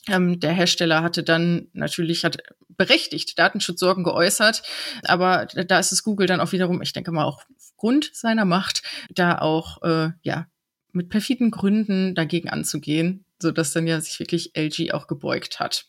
Ähm, 0.08 0.38
der 0.40 0.52
Hersteller 0.52 1.02
hatte 1.02 1.22
dann 1.22 1.68
natürlich 1.72 2.24
hat 2.24 2.38
berechtigt 2.76 3.38
Datenschutzsorgen 3.38 4.04
geäußert, 4.04 4.62
aber 5.04 5.46
da 5.46 5.78
ist 5.78 5.92
es 5.92 6.02
Google 6.02 6.26
dann 6.26 6.40
auch 6.40 6.52
wiederum, 6.52 6.82
ich 6.82 6.92
denke 6.92 7.10
mal 7.10 7.24
auch 7.24 7.42
Grund 7.76 8.10
seiner 8.12 8.44
Macht, 8.44 8.82
da 9.10 9.38
auch 9.38 9.82
äh, 9.82 10.10
ja 10.22 10.46
mit 10.92 11.08
perfiden 11.08 11.50
Gründen 11.50 12.14
dagegen 12.14 12.48
anzugehen, 12.48 13.24
so 13.40 13.50
dass 13.50 13.72
dann 13.72 13.86
ja 13.86 14.00
sich 14.00 14.18
wirklich 14.18 14.52
LG 14.56 14.92
auch 14.92 15.06
gebeugt 15.06 15.60
hat. 15.60 15.86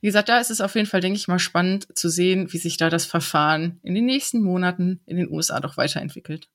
Wie 0.00 0.08
gesagt, 0.08 0.28
da 0.28 0.38
ist 0.38 0.50
es 0.50 0.60
auf 0.60 0.74
jeden 0.74 0.86
Fall, 0.86 1.00
denke 1.00 1.18
ich 1.18 1.28
mal, 1.28 1.38
spannend 1.38 1.88
zu 1.94 2.10
sehen, 2.10 2.52
wie 2.52 2.58
sich 2.58 2.76
da 2.76 2.90
das 2.90 3.06
Verfahren 3.06 3.80
in 3.82 3.94
den 3.94 4.04
nächsten 4.04 4.42
Monaten 4.42 5.00
in 5.06 5.16
den 5.16 5.30
USA 5.30 5.60
doch 5.60 5.76
weiterentwickelt. 5.76 6.48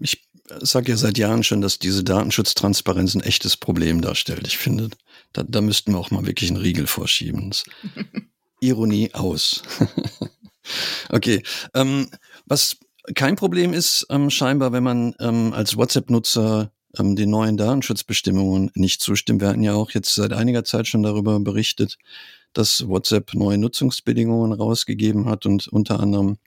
Ich 0.00 0.22
sage 0.60 0.92
ja 0.92 0.96
seit 0.96 1.18
Jahren 1.18 1.42
schon, 1.42 1.60
dass 1.60 1.78
diese 1.78 2.04
Datenschutztransparenz 2.04 3.14
ein 3.14 3.22
echtes 3.22 3.56
Problem 3.56 4.00
darstellt. 4.00 4.46
Ich 4.46 4.58
finde, 4.58 4.90
da, 5.32 5.42
da 5.42 5.60
müssten 5.60 5.92
wir 5.92 5.98
auch 5.98 6.10
mal 6.10 6.26
wirklich 6.26 6.50
einen 6.50 6.60
Riegel 6.60 6.86
vorschieben. 6.86 7.52
Ironie 8.60 9.12
aus. 9.12 9.62
okay. 11.08 11.42
Ähm, 11.74 12.08
was 12.46 12.76
kein 13.14 13.36
Problem 13.36 13.72
ist 13.72 14.06
ähm, 14.10 14.30
scheinbar, 14.30 14.72
wenn 14.72 14.82
man 14.82 15.14
ähm, 15.20 15.52
als 15.52 15.76
WhatsApp-Nutzer 15.76 16.72
ähm, 16.98 17.16
den 17.16 17.30
neuen 17.30 17.56
Datenschutzbestimmungen 17.56 18.70
nicht 18.74 19.00
zustimmt. 19.00 19.40
Wir 19.40 19.48
hatten 19.48 19.62
ja 19.62 19.74
auch 19.74 19.90
jetzt 19.90 20.14
seit 20.14 20.32
einiger 20.32 20.64
Zeit 20.64 20.86
schon 20.86 21.02
darüber 21.02 21.38
berichtet, 21.40 21.98
dass 22.52 22.88
WhatsApp 22.88 23.34
neue 23.34 23.58
Nutzungsbedingungen 23.58 24.52
rausgegeben 24.52 25.26
hat 25.26 25.46
und 25.46 25.68
unter 25.68 26.00
anderem 26.00 26.38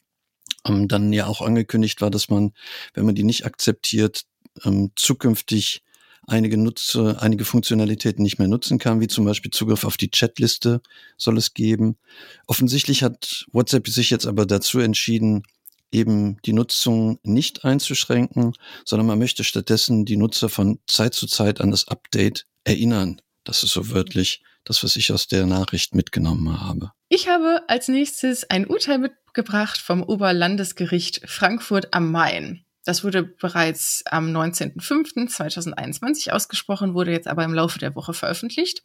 ähm, 0.66 0.88
dann 0.88 1.14
ja 1.14 1.28
auch 1.28 1.42
angekündigt 1.42 2.02
war, 2.02 2.10
dass 2.10 2.30
man, 2.30 2.54
wenn 2.94 3.06
man 3.06 3.16
die 3.16 3.24
nicht 3.24 3.46
akzeptiert, 3.46 4.24
ähm, 4.64 4.92
zukünftig 4.96 5.84
einige 6.28 6.58
Nutzer, 6.58 7.22
einige 7.22 7.46
Funktionalitäten 7.46 8.24
nicht 8.24 8.40
mehr 8.40 8.48
nutzen 8.48 8.78
kann, 8.78 9.02
wie 9.02 9.08
zum 9.08 9.26
Beispiel 9.26 9.52
Zugriff 9.52 9.84
auf 9.84 9.98
die 9.98 10.12
Chatliste 10.12 10.82
soll 11.18 11.38
es 11.38 11.54
geben. 11.54 11.98
Offensichtlich 12.46 13.04
hat 13.04 13.46
WhatsApp 13.52 13.88
sich 13.88 14.10
jetzt 14.10 14.28
aber 14.28 14.46
dazu 14.46 14.80
entschieden, 14.80 15.44
eben 15.92 16.38
die 16.46 16.54
Nutzung 16.54 17.20
nicht 17.24 17.66
einzuschränken, 17.66 18.54
sondern 18.86 19.08
man 19.08 19.20
möchte 19.20 19.44
stattdessen 19.44 20.06
die 20.06 20.18
Nutzer 20.18 20.50
von 20.50 20.80
Zeit 20.88 21.14
zu 21.14 21.28
Zeit 21.28 21.62
an 21.62 21.72
das 21.72 21.88
Update 21.88 22.46
erinnern. 22.64 23.22
Das 23.44 23.64
ist 23.64 23.72
so 23.72 23.92
wörtlich 23.92 24.44
das, 24.64 24.84
was 24.84 24.96
ich 24.96 25.12
aus 25.12 25.28
der 25.28 25.46
Nachricht 25.46 25.96
mitgenommen 25.96 26.62
habe. 26.62 26.92
Ich 27.08 27.28
habe 27.28 27.64
als 27.68 27.88
nächstes 27.88 28.50
ein 28.50 28.68
Urteil 28.68 29.00
mitgebracht 29.00 29.80
vom 29.80 30.04
Oberlandesgericht 30.04 31.22
Frankfurt 31.26 31.94
am 31.94 32.12
Main. 32.12 32.66
Das 32.86 33.04
wurde 33.04 33.24
bereits 33.24 34.04
am 34.06 34.36
19.05.2021 34.36 36.32
ausgesprochen, 36.32 36.94
wurde 36.94 37.12
jetzt 37.12 37.28
aber 37.28 37.44
im 37.44 37.54
Laufe 37.54 37.80
der 37.80 37.96
Woche 37.96 38.14
veröffentlicht. 38.14 38.84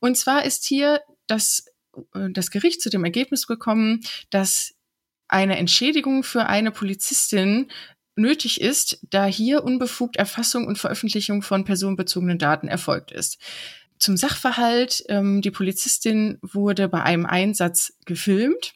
Und 0.00 0.16
zwar 0.16 0.44
ist 0.44 0.64
hier 0.64 1.00
das, 1.26 1.66
äh, 2.14 2.30
das 2.30 2.50
Gericht 2.50 2.80
zu 2.80 2.90
dem 2.90 3.04
Ergebnis 3.04 3.46
gekommen, 3.46 4.00
dass 4.30 4.74
eine 5.28 5.56
Entschädigung 5.56 6.22
für 6.22 6.46
eine 6.46 6.70
Polizistin 6.70 7.68
nötig 8.16 8.60
ist, 8.60 9.00
da 9.10 9.26
hier 9.26 9.64
unbefugt 9.64 10.16
Erfassung 10.16 10.66
und 10.66 10.78
Veröffentlichung 10.78 11.42
von 11.42 11.64
personenbezogenen 11.64 12.38
Daten 12.38 12.68
erfolgt 12.68 13.10
ist. 13.10 13.38
Zum 13.98 14.16
Sachverhalt, 14.16 15.04
ähm, 15.08 15.40
die 15.40 15.50
Polizistin 15.50 16.38
wurde 16.42 16.88
bei 16.88 17.02
einem 17.02 17.26
Einsatz 17.26 17.94
gefilmt 18.04 18.74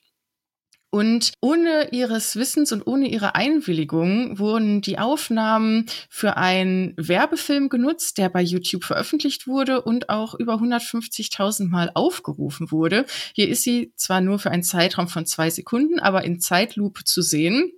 und 0.90 1.33
ohne 1.40 1.90
ihres 1.92 2.37
Wissens 2.37 2.73
und 2.73 2.87
ohne 2.87 3.09
ihre 3.09 3.35
Einwilligung 3.35 4.38
wurden 4.38 4.80
die 4.80 4.99
Aufnahmen 4.99 5.87
für 6.09 6.37
einen 6.37 6.95
Werbefilm 6.97 7.68
genutzt, 7.68 8.16
der 8.16 8.30
bei 8.30 8.40
YouTube 8.40 8.85
veröffentlicht 8.85 9.47
wurde 9.47 9.83
und 9.83 10.09
auch 10.09 10.35
über 10.35 10.54
150.000 10.54 11.68
Mal 11.68 11.90
aufgerufen 11.95 12.71
wurde. 12.71 13.04
Hier 13.35 13.49
ist 13.49 13.62
sie 13.62 13.92
zwar 13.97 14.23
nur 14.23 14.38
für 14.38 14.50
einen 14.50 14.62
Zeitraum 14.62 15.09
von 15.09 15.26
zwei 15.26 15.50
Sekunden, 15.50 16.00
aber 16.00 16.25
in 16.25 16.40
Zeitlupe 16.40 17.04
zu 17.04 17.21
sehen. 17.21 17.71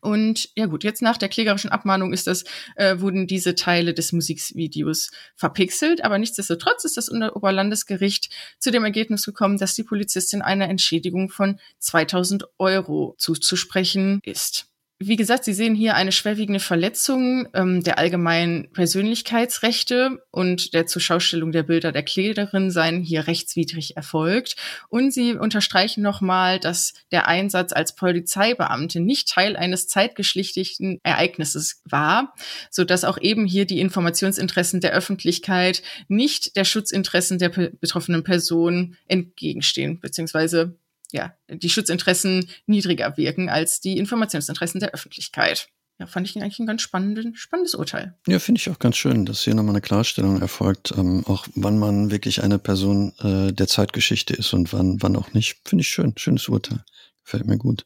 Und 0.00 0.50
ja 0.54 0.66
gut, 0.66 0.84
jetzt 0.84 1.02
nach 1.02 1.16
der 1.16 1.28
klägerischen 1.28 1.70
Abmahnung 1.70 2.12
ist 2.12 2.26
das, 2.26 2.44
äh, 2.76 3.00
wurden 3.00 3.26
diese 3.26 3.54
Teile 3.54 3.94
des 3.94 4.12
Musikvideos 4.12 5.10
verpixelt, 5.36 6.04
aber 6.04 6.18
nichtsdestotrotz 6.18 6.84
ist 6.84 6.96
das 6.96 7.10
Oberlandesgericht 7.10 8.30
zu 8.58 8.70
dem 8.70 8.84
Ergebnis 8.84 9.24
gekommen, 9.24 9.58
dass 9.58 9.74
die 9.74 9.84
Polizistin 9.84 10.42
eine 10.42 10.68
Entschädigung 10.68 11.30
von 11.30 11.58
2000 11.78 12.44
Euro 12.58 13.14
zuzusprechen 13.18 14.20
ist 14.24 14.68
wie 15.00 15.14
gesagt, 15.14 15.44
Sie 15.44 15.52
sehen 15.52 15.76
hier 15.76 15.94
eine 15.94 16.10
schwerwiegende 16.10 16.58
Verletzung 16.58 17.46
ähm, 17.54 17.84
der 17.84 17.98
allgemeinen 17.98 18.72
Persönlichkeitsrechte 18.72 20.24
und 20.32 20.74
der 20.74 20.86
Zuschaustellung 20.86 21.52
der 21.52 21.62
Bilder 21.62 21.92
der 21.92 22.02
Klägerin 22.02 22.72
seien 22.72 23.00
hier 23.00 23.28
rechtswidrig 23.28 23.96
erfolgt. 23.96 24.56
Und 24.88 25.12
Sie 25.12 25.34
unterstreichen 25.34 26.02
nochmal, 26.02 26.58
dass 26.58 26.94
der 27.12 27.28
Einsatz 27.28 27.72
als 27.72 27.94
Polizeibeamte 27.94 28.98
nicht 28.98 29.28
Teil 29.28 29.56
eines 29.56 29.86
zeitgeschlichtigten 29.86 30.98
Ereignisses 31.04 31.80
war, 31.84 32.34
so 32.68 32.82
dass 32.82 33.04
auch 33.04 33.18
eben 33.18 33.46
hier 33.46 33.66
die 33.66 33.78
Informationsinteressen 33.78 34.80
der 34.80 34.92
Öffentlichkeit 34.92 35.82
nicht 36.08 36.56
der 36.56 36.64
Schutzinteressen 36.64 37.38
der 37.38 37.50
betroffenen 37.50 38.24
Person 38.24 38.96
entgegenstehen, 39.06 40.00
beziehungsweise 40.00 40.76
ja, 41.12 41.34
die 41.48 41.70
Schutzinteressen 41.70 42.48
niedriger 42.66 43.16
wirken 43.16 43.48
als 43.48 43.80
die 43.80 43.98
Informationsinteressen 43.98 44.80
der 44.80 44.90
Öffentlichkeit. 44.90 45.68
Ja, 45.98 46.06
fand 46.06 46.28
ich 46.28 46.40
eigentlich 46.40 46.60
ein 46.60 46.66
ganz 46.66 46.82
spannendes, 46.82 47.74
Urteil. 47.74 48.16
Ja, 48.28 48.38
finde 48.38 48.60
ich 48.60 48.70
auch 48.70 48.78
ganz 48.78 48.96
schön, 48.96 49.26
dass 49.26 49.42
hier 49.42 49.54
nochmal 49.54 49.72
eine 49.72 49.80
Klarstellung 49.80 50.40
erfolgt, 50.40 50.94
ähm, 50.96 51.24
auch 51.26 51.48
wann 51.56 51.78
man 51.78 52.12
wirklich 52.12 52.42
eine 52.42 52.60
Person 52.60 53.12
äh, 53.18 53.52
der 53.52 53.66
Zeitgeschichte 53.66 54.34
ist 54.34 54.52
und 54.52 54.72
wann, 54.72 55.02
wann 55.02 55.16
auch 55.16 55.32
nicht. 55.32 55.56
Finde 55.64 55.82
ich 55.82 55.88
schön, 55.88 56.14
schönes 56.16 56.48
Urteil. 56.48 56.84
Gefällt 57.24 57.46
mir 57.46 57.58
gut. 57.58 57.84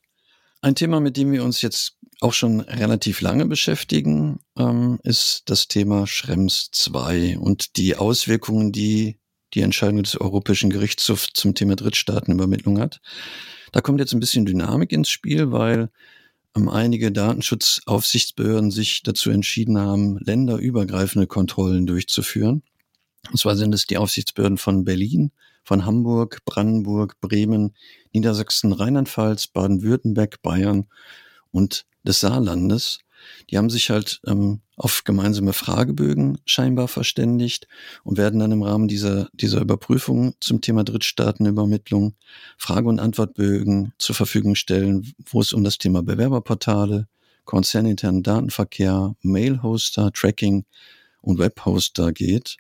Ein 0.61 0.75
Thema, 0.75 1.01
mit 1.01 1.17
dem 1.17 1.33
wir 1.33 1.43
uns 1.43 1.63
jetzt 1.63 1.97
auch 2.21 2.35
schon 2.35 2.61
relativ 2.61 3.23
lange 3.23 3.47
beschäftigen, 3.47 4.41
ähm, 4.59 5.01
ist 5.03 5.45
das 5.47 5.67
Thema 5.67 6.07
Schrems 6.07 6.71
2 6.71 7.39
und 7.39 7.77
die 7.79 7.97
Auswirkungen, 7.97 8.73
die 8.73 9.19
die 9.55 9.61
Entscheidung 9.61 10.03
des 10.03 10.21
Europäischen 10.21 10.71
Gerichtshofs 10.71 11.29
zum 11.35 11.55
Thema 11.55 11.77
Drittstaatenübermittlung 11.77 12.79
hat. 12.79 13.01
Da 13.73 13.81
kommt 13.81 14.01
jetzt 14.01 14.13
ein 14.13 14.21
bisschen 14.21 14.47
Dynamik 14.47 14.93
ins 14.93 15.11
Spiel, 15.11 15.51
weil 15.51 15.91
ähm, 16.57 16.69
einige 16.69 17.13
Datenschutzaufsichtsbehörden 17.13 18.71
sich 18.71 19.03
dazu 19.03 19.31
entschieden 19.31 19.79
haben, 19.79 20.19
länderübergreifende 20.19 21.27
Kontrollen 21.27 21.87
durchzuführen. 21.87 22.63
Und 23.31 23.39
zwar 23.39 23.57
sind 23.57 23.75
es 23.75 23.87
die 23.87 23.99
Aufsichtsbehörden 23.99 24.59
von 24.59 24.85
Berlin, 24.85 25.31
von 25.65 25.87
Hamburg, 25.87 26.41
Brandenburg, 26.45 27.21
Bremen, 27.21 27.75
Niedersachsen, 28.13 28.73
Rheinland-Pfalz, 28.73 29.47
Baden-Württemberg, 29.47 30.43
Bayern 30.43 30.87
und 31.51 31.87
des 32.03 32.21
Saarlandes. 32.21 32.99
Die 33.51 33.59
haben 33.59 33.71
sich 33.71 33.91
halt 33.91 34.21
ähm, 34.27 34.61
auf 34.77 35.05
gemeinsame 35.05 35.53
Fragebögen 35.53 36.39
scheinbar 36.45 36.89
verständigt 36.89 37.69
und 38.05 38.19
werden 38.19 38.41
dann 38.41 38.53
im 38.53 38.63
Rahmen 38.63 38.89
dieser, 38.89 39.29
dieser 39.33 39.61
Überprüfung 39.61 40.35
zum 40.41 40.61
Thema 40.61 40.85
Drittstaatenübermittlung 40.85 42.15
Frage- 42.57 42.89
und 42.89 42.99
Antwortbögen 42.99 43.93
zur 43.99 44.15
Verfügung 44.15 44.55
stellen, 44.55 45.13
wo 45.31 45.41
es 45.41 45.53
um 45.53 45.65
das 45.65 45.79
Thema 45.79 46.03
Bewerberportale, 46.03 47.09
konzerninternen 47.45 48.23
Datenverkehr, 48.23 49.15
Mailhoster, 49.23 50.13
Tracking 50.13 50.65
und 51.21 51.39
Webhoster 51.39 52.13
geht. 52.13 52.57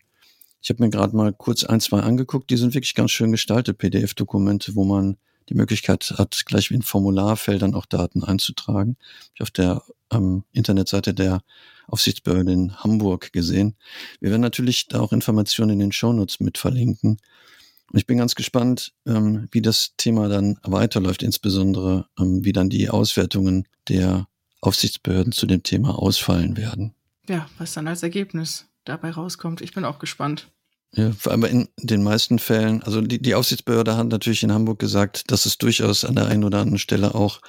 Ich 0.62 0.70
habe 0.70 0.82
mir 0.82 0.90
gerade 0.90 1.16
mal 1.16 1.32
kurz 1.32 1.64
ein, 1.64 1.80
zwei 1.80 2.00
angeguckt, 2.00 2.50
die 2.50 2.56
sind 2.56 2.74
wirklich 2.74 2.94
ganz 2.94 3.10
schön 3.10 3.32
gestaltet, 3.32 3.78
PDF-Dokumente, 3.78 4.76
wo 4.76 4.84
man 4.84 5.16
die 5.48 5.54
Möglichkeit 5.54 6.14
hat, 6.16 6.44
gleich 6.46 6.70
wie 6.70 6.74
in 6.74 6.82
Formularfeldern 6.82 7.74
auch 7.74 7.86
Daten 7.86 8.22
einzutragen. 8.22 8.96
Ich 9.34 9.42
auf 9.42 9.50
der 9.50 9.82
ähm, 10.12 10.44
Internetseite 10.52 11.14
der 11.14 11.42
Aufsichtsbehörde 11.88 12.52
in 12.52 12.76
Hamburg 12.76 13.32
gesehen. 13.32 13.76
Wir 14.20 14.30
werden 14.30 14.42
natürlich 14.42 14.88
da 14.88 15.00
auch 15.00 15.12
Informationen 15.12 15.70
in 15.70 15.78
den 15.78 15.92
Shownotes 15.92 16.40
mit 16.40 16.58
verlinken. 16.58 17.18
Und 17.92 17.98
ich 17.98 18.06
bin 18.06 18.18
ganz 18.18 18.34
gespannt, 18.34 18.94
ähm, 19.06 19.48
wie 19.50 19.60
das 19.60 19.94
Thema 19.96 20.28
dann 20.28 20.58
weiterläuft, 20.62 21.22
insbesondere 21.22 22.06
ähm, 22.18 22.44
wie 22.44 22.52
dann 22.52 22.70
die 22.70 22.88
Auswertungen 22.88 23.68
der 23.88 24.28
Aufsichtsbehörden 24.60 25.32
zu 25.32 25.46
dem 25.46 25.62
Thema 25.62 25.98
ausfallen 25.98 26.56
werden. 26.56 26.94
Ja, 27.28 27.48
was 27.58 27.74
dann 27.74 27.88
als 27.88 28.02
Ergebnis 28.02 28.66
dabei 28.84 29.10
rauskommt. 29.10 29.60
Ich 29.60 29.74
bin 29.74 29.84
auch 29.84 29.98
gespannt. 29.98 30.48
Ja, 30.94 31.10
aber 31.24 31.48
in 31.48 31.68
den 31.78 32.02
meisten 32.02 32.38
Fällen, 32.38 32.82
also 32.82 33.00
die, 33.00 33.20
die 33.20 33.34
Aufsichtsbehörde 33.34 33.96
hat 33.96 34.08
natürlich 34.08 34.42
in 34.42 34.52
Hamburg 34.52 34.78
gesagt, 34.78 35.30
dass 35.30 35.46
es 35.46 35.56
durchaus 35.56 36.04
an 36.04 36.16
der 36.16 36.26
einen 36.26 36.44
oder 36.44 36.58
anderen 36.58 36.78
Stelle 36.78 37.14
auch 37.14 37.40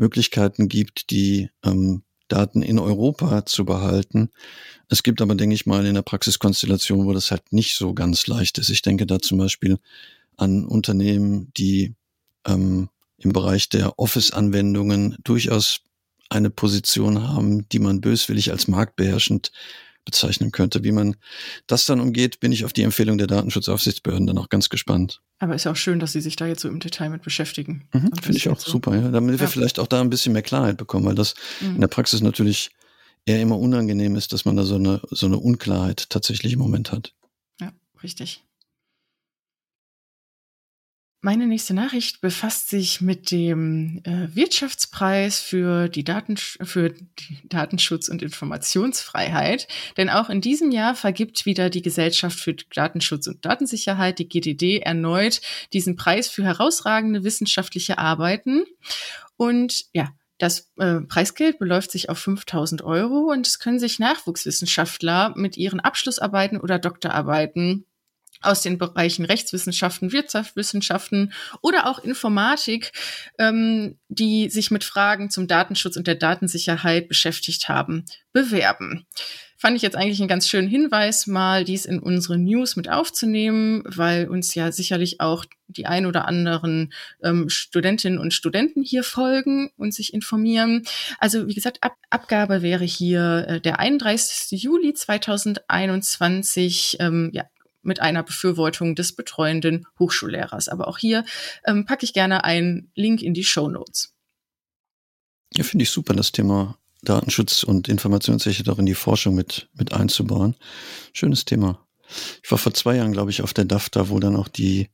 Möglichkeiten 0.00 0.68
gibt, 0.68 1.10
die 1.10 1.50
ähm, 1.62 2.02
Daten 2.28 2.62
in 2.62 2.78
Europa 2.78 3.44
zu 3.44 3.64
behalten. 3.64 4.30
Es 4.88 5.02
gibt 5.02 5.20
aber, 5.20 5.34
denke 5.34 5.54
ich 5.54 5.66
mal, 5.66 5.84
in 5.84 5.94
der 5.94 6.02
Praxiskonstellation, 6.02 7.06
wo 7.06 7.12
das 7.12 7.30
halt 7.30 7.52
nicht 7.52 7.74
so 7.74 7.92
ganz 7.92 8.26
leicht 8.26 8.58
ist. 8.58 8.70
Ich 8.70 8.82
denke 8.82 9.06
da 9.06 9.20
zum 9.20 9.38
Beispiel 9.38 9.78
an 10.36 10.64
Unternehmen, 10.64 11.52
die 11.56 11.94
ähm, 12.46 12.88
im 13.18 13.32
Bereich 13.32 13.68
der 13.68 13.98
Office-Anwendungen 13.98 15.16
durchaus 15.22 15.80
eine 16.30 16.48
Position 16.48 17.28
haben, 17.28 17.68
die 17.68 17.80
man 17.80 18.00
böswillig 18.00 18.50
als 18.50 18.68
marktbeherrschend 18.68 19.52
bezeichnen 20.04 20.50
könnte. 20.52 20.84
Wie 20.84 20.92
man 20.92 21.16
das 21.66 21.86
dann 21.86 22.00
umgeht, 22.00 22.40
bin 22.40 22.52
ich 22.52 22.64
auf 22.64 22.72
die 22.72 22.82
Empfehlung 22.82 23.18
der 23.18 23.26
Datenschutzaufsichtsbehörden 23.26 24.26
dann 24.26 24.38
auch 24.38 24.48
ganz 24.48 24.68
gespannt. 24.68 25.20
Aber 25.38 25.54
ist 25.54 25.64
ja 25.64 25.72
auch 25.72 25.76
schön, 25.76 26.00
dass 26.00 26.12
Sie 26.12 26.20
sich 26.20 26.36
da 26.36 26.46
jetzt 26.46 26.62
so 26.62 26.68
im 26.68 26.80
Detail 26.80 27.10
mit 27.10 27.22
beschäftigen. 27.22 27.88
Mhm, 27.92 28.10
Finde 28.20 28.38
ich 28.38 28.48
auch 28.48 28.58
so. 28.58 28.70
super, 28.70 28.94
ja. 28.94 29.10
Damit 29.10 29.36
ja. 29.36 29.40
wir 29.40 29.48
vielleicht 29.48 29.78
auch 29.78 29.86
da 29.86 30.00
ein 30.00 30.10
bisschen 30.10 30.32
mehr 30.32 30.42
Klarheit 30.42 30.76
bekommen, 30.76 31.06
weil 31.06 31.14
das 31.14 31.34
mhm. 31.60 31.76
in 31.76 31.80
der 31.80 31.88
Praxis 31.88 32.20
natürlich 32.20 32.70
eher 33.26 33.40
immer 33.40 33.58
unangenehm 33.58 34.16
ist, 34.16 34.32
dass 34.32 34.44
man 34.44 34.56
da 34.56 34.64
so 34.64 34.76
eine, 34.76 35.00
so 35.10 35.26
eine 35.26 35.38
Unklarheit 35.38 36.10
tatsächlich 36.10 36.52
im 36.54 36.58
Moment 36.58 36.92
hat. 36.92 37.14
Ja, 37.60 37.72
richtig. 38.02 38.44
Meine 41.22 41.46
nächste 41.46 41.74
Nachricht 41.74 42.22
befasst 42.22 42.70
sich 42.70 43.02
mit 43.02 43.30
dem 43.30 44.00
äh, 44.04 44.34
Wirtschaftspreis 44.34 45.38
für 45.38 45.90
die, 45.90 46.02
Daten, 46.02 46.38
für 46.38 46.88
die 46.88 47.38
Datenschutz 47.44 48.08
und 48.08 48.22
Informationsfreiheit. 48.22 49.68
Denn 49.98 50.08
auch 50.08 50.30
in 50.30 50.40
diesem 50.40 50.70
Jahr 50.70 50.94
vergibt 50.94 51.44
wieder 51.44 51.68
die 51.68 51.82
Gesellschaft 51.82 52.40
für 52.40 52.54
Datenschutz 52.54 53.26
und 53.26 53.44
Datensicherheit, 53.44 54.18
die 54.18 54.30
GDD, 54.30 54.78
erneut 54.78 55.42
diesen 55.74 55.94
Preis 55.94 56.28
für 56.28 56.42
herausragende 56.42 57.22
wissenschaftliche 57.22 57.98
Arbeiten. 57.98 58.64
Und 59.36 59.84
ja, 59.92 60.14
das 60.38 60.72
äh, 60.78 61.00
Preisgeld 61.02 61.58
beläuft 61.58 61.90
sich 61.90 62.08
auf 62.08 62.18
5000 62.18 62.80
Euro 62.80 63.30
und 63.30 63.46
es 63.46 63.58
können 63.58 63.78
sich 63.78 63.98
Nachwuchswissenschaftler 63.98 65.34
mit 65.36 65.58
ihren 65.58 65.80
Abschlussarbeiten 65.80 66.58
oder 66.58 66.78
Doktorarbeiten 66.78 67.84
aus 68.40 68.62
den 68.62 68.78
Bereichen 68.78 69.24
Rechtswissenschaften, 69.24 70.12
Wirtschaftswissenschaften 70.12 71.32
oder 71.60 71.86
auch 71.86 71.98
Informatik, 71.98 72.92
ähm, 73.38 73.98
die 74.08 74.50
sich 74.50 74.70
mit 74.70 74.84
Fragen 74.84 75.30
zum 75.30 75.46
Datenschutz 75.46 75.96
und 75.96 76.06
der 76.06 76.14
Datensicherheit 76.14 77.08
beschäftigt 77.08 77.68
haben, 77.68 78.04
bewerben. 78.32 79.06
Fand 79.60 79.76
ich 79.76 79.82
jetzt 79.82 79.94
eigentlich 79.94 80.18
einen 80.20 80.28
ganz 80.28 80.48
schönen 80.48 80.68
Hinweis, 80.68 81.26
mal 81.26 81.64
dies 81.64 81.84
in 81.84 81.98
unsere 81.98 82.38
News 82.38 82.76
mit 82.76 82.88
aufzunehmen, 82.88 83.82
weil 83.84 84.26
uns 84.26 84.54
ja 84.54 84.72
sicherlich 84.72 85.20
auch 85.20 85.44
die 85.68 85.84
ein 85.84 86.06
oder 86.06 86.26
anderen 86.26 86.94
ähm, 87.22 87.50
Studentinnen 87.50 88.18
und 88.18 88.32
Studenten 88.32 88.82
hier 88.82 89.04
folgen 89.04 89.70
und 89.76 89.92
sich 89.92 90.14
informieren. 90.14 90.84
Also 91.18 91.46
wie 91.46 91.52
gesagt, 91.52 91.82
Ab 91.82 91.94
Abgabe 92.08 92.62
wäre 92.62 92.84
hier 92.84 93.44
äh, 93.46 93.60
der 93.60 93.80
31. 93.80 94.62
Juli 94.62 94.94
2021. 94.94 96.96
Ähm, 96.98 97.28
ja, 97.34 97.44
mit 97.82 98.00
einer 98.00 98.22
Befürwortung 98.22 98.94
des 98.94 99.14
betreuenden 99.14 99.86
Hochschullehrers. 99.98 100.68
Aber 100.68 100.88
auch 100.88 100.98
hier 100.98 101.24
ähm, 101.64 101.86
packe 101.86 102.04
ich 102.04 102.12
gerne 102.12 102.44
einen 102.44 102.90
Link 102.94 103.22
in 103.22 103.34
die 103.34 103.44
Show 103.44 103.68
Notes. 103.68 104.14
Ja, 105.54 105.64
finde 105.64 105.82
ich 105.82 105.90
super, 105.90 106.14
das 106.14 106.32
Thema 106.32 106.78
Datenschutz 107.02 107.62
und 107.62 107.88
Informationssicherheit 107.88 108.68
auch 108.68 108.78
in 108.78 108.86
die 108.86 108.94
Forschung 108.94 109.34
mit, 109.34 109.68
mit 109.74 109.92
einzubauen. 109.92 110.56
Schönes 111.12 111.44
Thema. 111.44 111.86
Ich 112.42 112.50
war 112.50 112.58
vor 112.58 112.74
zwei 112.74 112.96
Jahren, 112.96 113.12
glaube 113.12 113.30
ich, 113.30 113.42
auf 113.42 113.54
der 113.54 113.64
DAFTA, 113.64 114.08
wo 114.08 114.18
dann 114.20 114.36
auch 114.36 114.48
die 114.48 114.88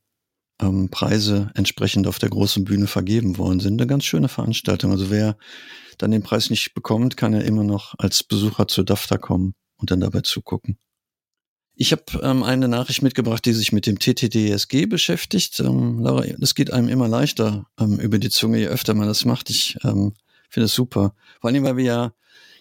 ähm, 0.61 0.89
Preise 0.89 1.51
entsprechend 1.55 2.07
auf 2.07 2.19
der 2.19 2.29
großen 2.29 2.63
Bühne 2.63 2.87
vergeben 2.87 3.37
worden 3.37 3.59
sind. 3.59 3.79
Eine 3.79 3.87
ganz 3.87 4.05
schöne 4.05 4.29
Veranstaltung. 4.29 4.91
Also 4.91 5.09
wer 5.09 5.37
dann 5.97 6.11
den 6.11 6.23
Preis 6.23 6.49
nicht 6.49 6.73
bekommt, 6.73 7.17
kann 7.17 7.33
ja 7.33 7.41
immer 7.41 7.63
noch 7.63 7.95
als 7.97 8.23
Besucher 8.23 8.67
zur 8.67 8.85
DAFTA 8.85 9.17
kommen 9.17 9.53
und 9.77 9.91
dann 9.91 9.99
dabei 9.99 10.21
zugucken. 10.21 10.77
Ich 11.79 11.91
habe 11.91 12.03
ähm, 12.23 12.41
eine 12.41 12.67
Nachricht 12.67 13.03
mitgebracht, 13.03 13.45
die 13.45 13.53
sich 13.53 13.71
mit 13.71 13.85
dem 13.85 13.99
TTDSG 13.99 14.87
beschäftigt. 14.87 15.59
Ähm, 15.59 15.99
Laura, 15.99 16.25
das 16.39 16.55
geht 16.55 16.73
einem 16.73 16.89
immer 16.89 17.07
leichter 17.07 17.67
ähm, 17.79 17.99
über 17.99 18.17
die 18.17 18.31
Zunge, 18.31 18.57
je 18.57 18.67
öfter 18.67 18.95
man 18.95 19.07
das 19.07 19.25
macht. 19.25 19.51
Ich 19.51 19.77
ähm, 19.83 20.13
finde 20.49 20.65
es 20.65 20.73
super. 20.73 21.13
Vor 21.39 21.51
allem, 21.51 21.63
weil 21.63 21.77
wir 21.77 21.83
ja 21.83 22.13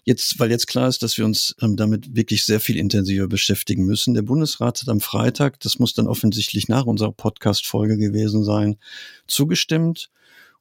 jetzt, 0.04 0.38
weil 0.38 0.50
jetzt 0.50 0.66
klar 0.66 0.86
ist, 0.86 1.02
dass 1.02 1.16
wir 1.16 1.24
uns 1.24 1.56
ähm, 1.62 1.76
damit 1.76 2.14
wirklich 2.14 2.44
sehr 2.44 2.60
viel 2.60 2.76
intensiver 2.76 3.26
beschäftigen 3.26 3.86
müssen. 3.86 4.12
Der 4.12 4.20
Bundesrat 4.20 4.82
hat 4.82 4.88
am 4.90 5.00
Freitag, 5.00 5.60
das 5.60 5.78
muss 5.78 5.94
dann 5.94 6.08
offensichtlich 6.08 6.68
nach 6.68 6.84
unserer 6.84 7.12
Podcast-Folge 7.12 7.96
gewesen 7.96 8.44
sein, 8.44 8.76
zugestimmt. 9.26 10.10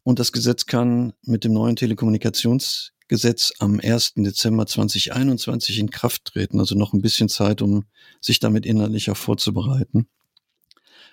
Und 0.05 0.19
das 0.19 0.31
Gesetz 0.31 0.67
kann 0.67 1.13
mit 1.23 1.43
dem 1.43 1.53
neuen 1.53 1.75
Telekommunikations 1.75 2.91
Gesetz 3.07 3.53
am 3.57 3.79
1. 3.79 4.13
Dezember 4.17 4.67
2021 4.67 5.79
in 5.79 5.89
Kraft 5.89 6.25
treten, 6.25 6.59
also 6.59 6.75
noch 6.75 6.93
ein 6.93 7.01
bisschen 7.01 7.27
Zeit, 7.27 7.63
um 7.63 7.85
sich 8.21 8.39
damit 8.39 8.67
inhaltlich 8.67 9.09
auch 9.09 9.17
vorzubereiten. 9.17 10.07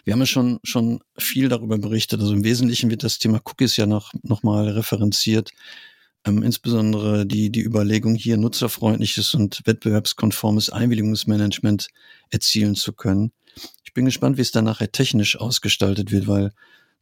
Wir 0.05 0.13
haben 0.13 0.21
ja 0.21 0.27
schon, 0.27 0.61
schon 0.63 1.01
viel 1.17 1.49
darüber 1.49 1.79
berichtet. 1.79 2.21
Also 2.21 2.35
im 2.35 2.45
Wesentlichen 2.45 2.91
wird 2.91 3.03
das 3.03 3.19
Thema 3.19 3.41
Cookies 3.43 3.79
ja 3.79 3.87
noch, 3.87 4.13
noch 4.23 4.43
mal 4.43 4.69
referenziert. 4.69 5.53
Ähm, 6.27 6.43
insbesondere 6.43 7.25
die, 7.25 7.49
die 7.49 7.63
Überlegung 7.63 8.15
hier 8.15 8.37
nutzerfreundliches 8.37 9.35
und 9.35 9.63
wettbewerbskonformes 9.65 10.69
Einwilligungsmanagement 10.69 11.89
erzielen 12.29 12.75
zu 12.75 12.93
können. 12.93 13.33
Ich 13.85 13.95
bin 13.95 14.05
gespannt, 14.05 14.37
wie 14.37 14.43
es 14.43 14.53
dann 14.53 14.67
nachher 14.67 14.93
technisch 14.93 15.37
ausgestaltet 15.37 16.13
wird, 16.13 16.27
weil 16.27 16.53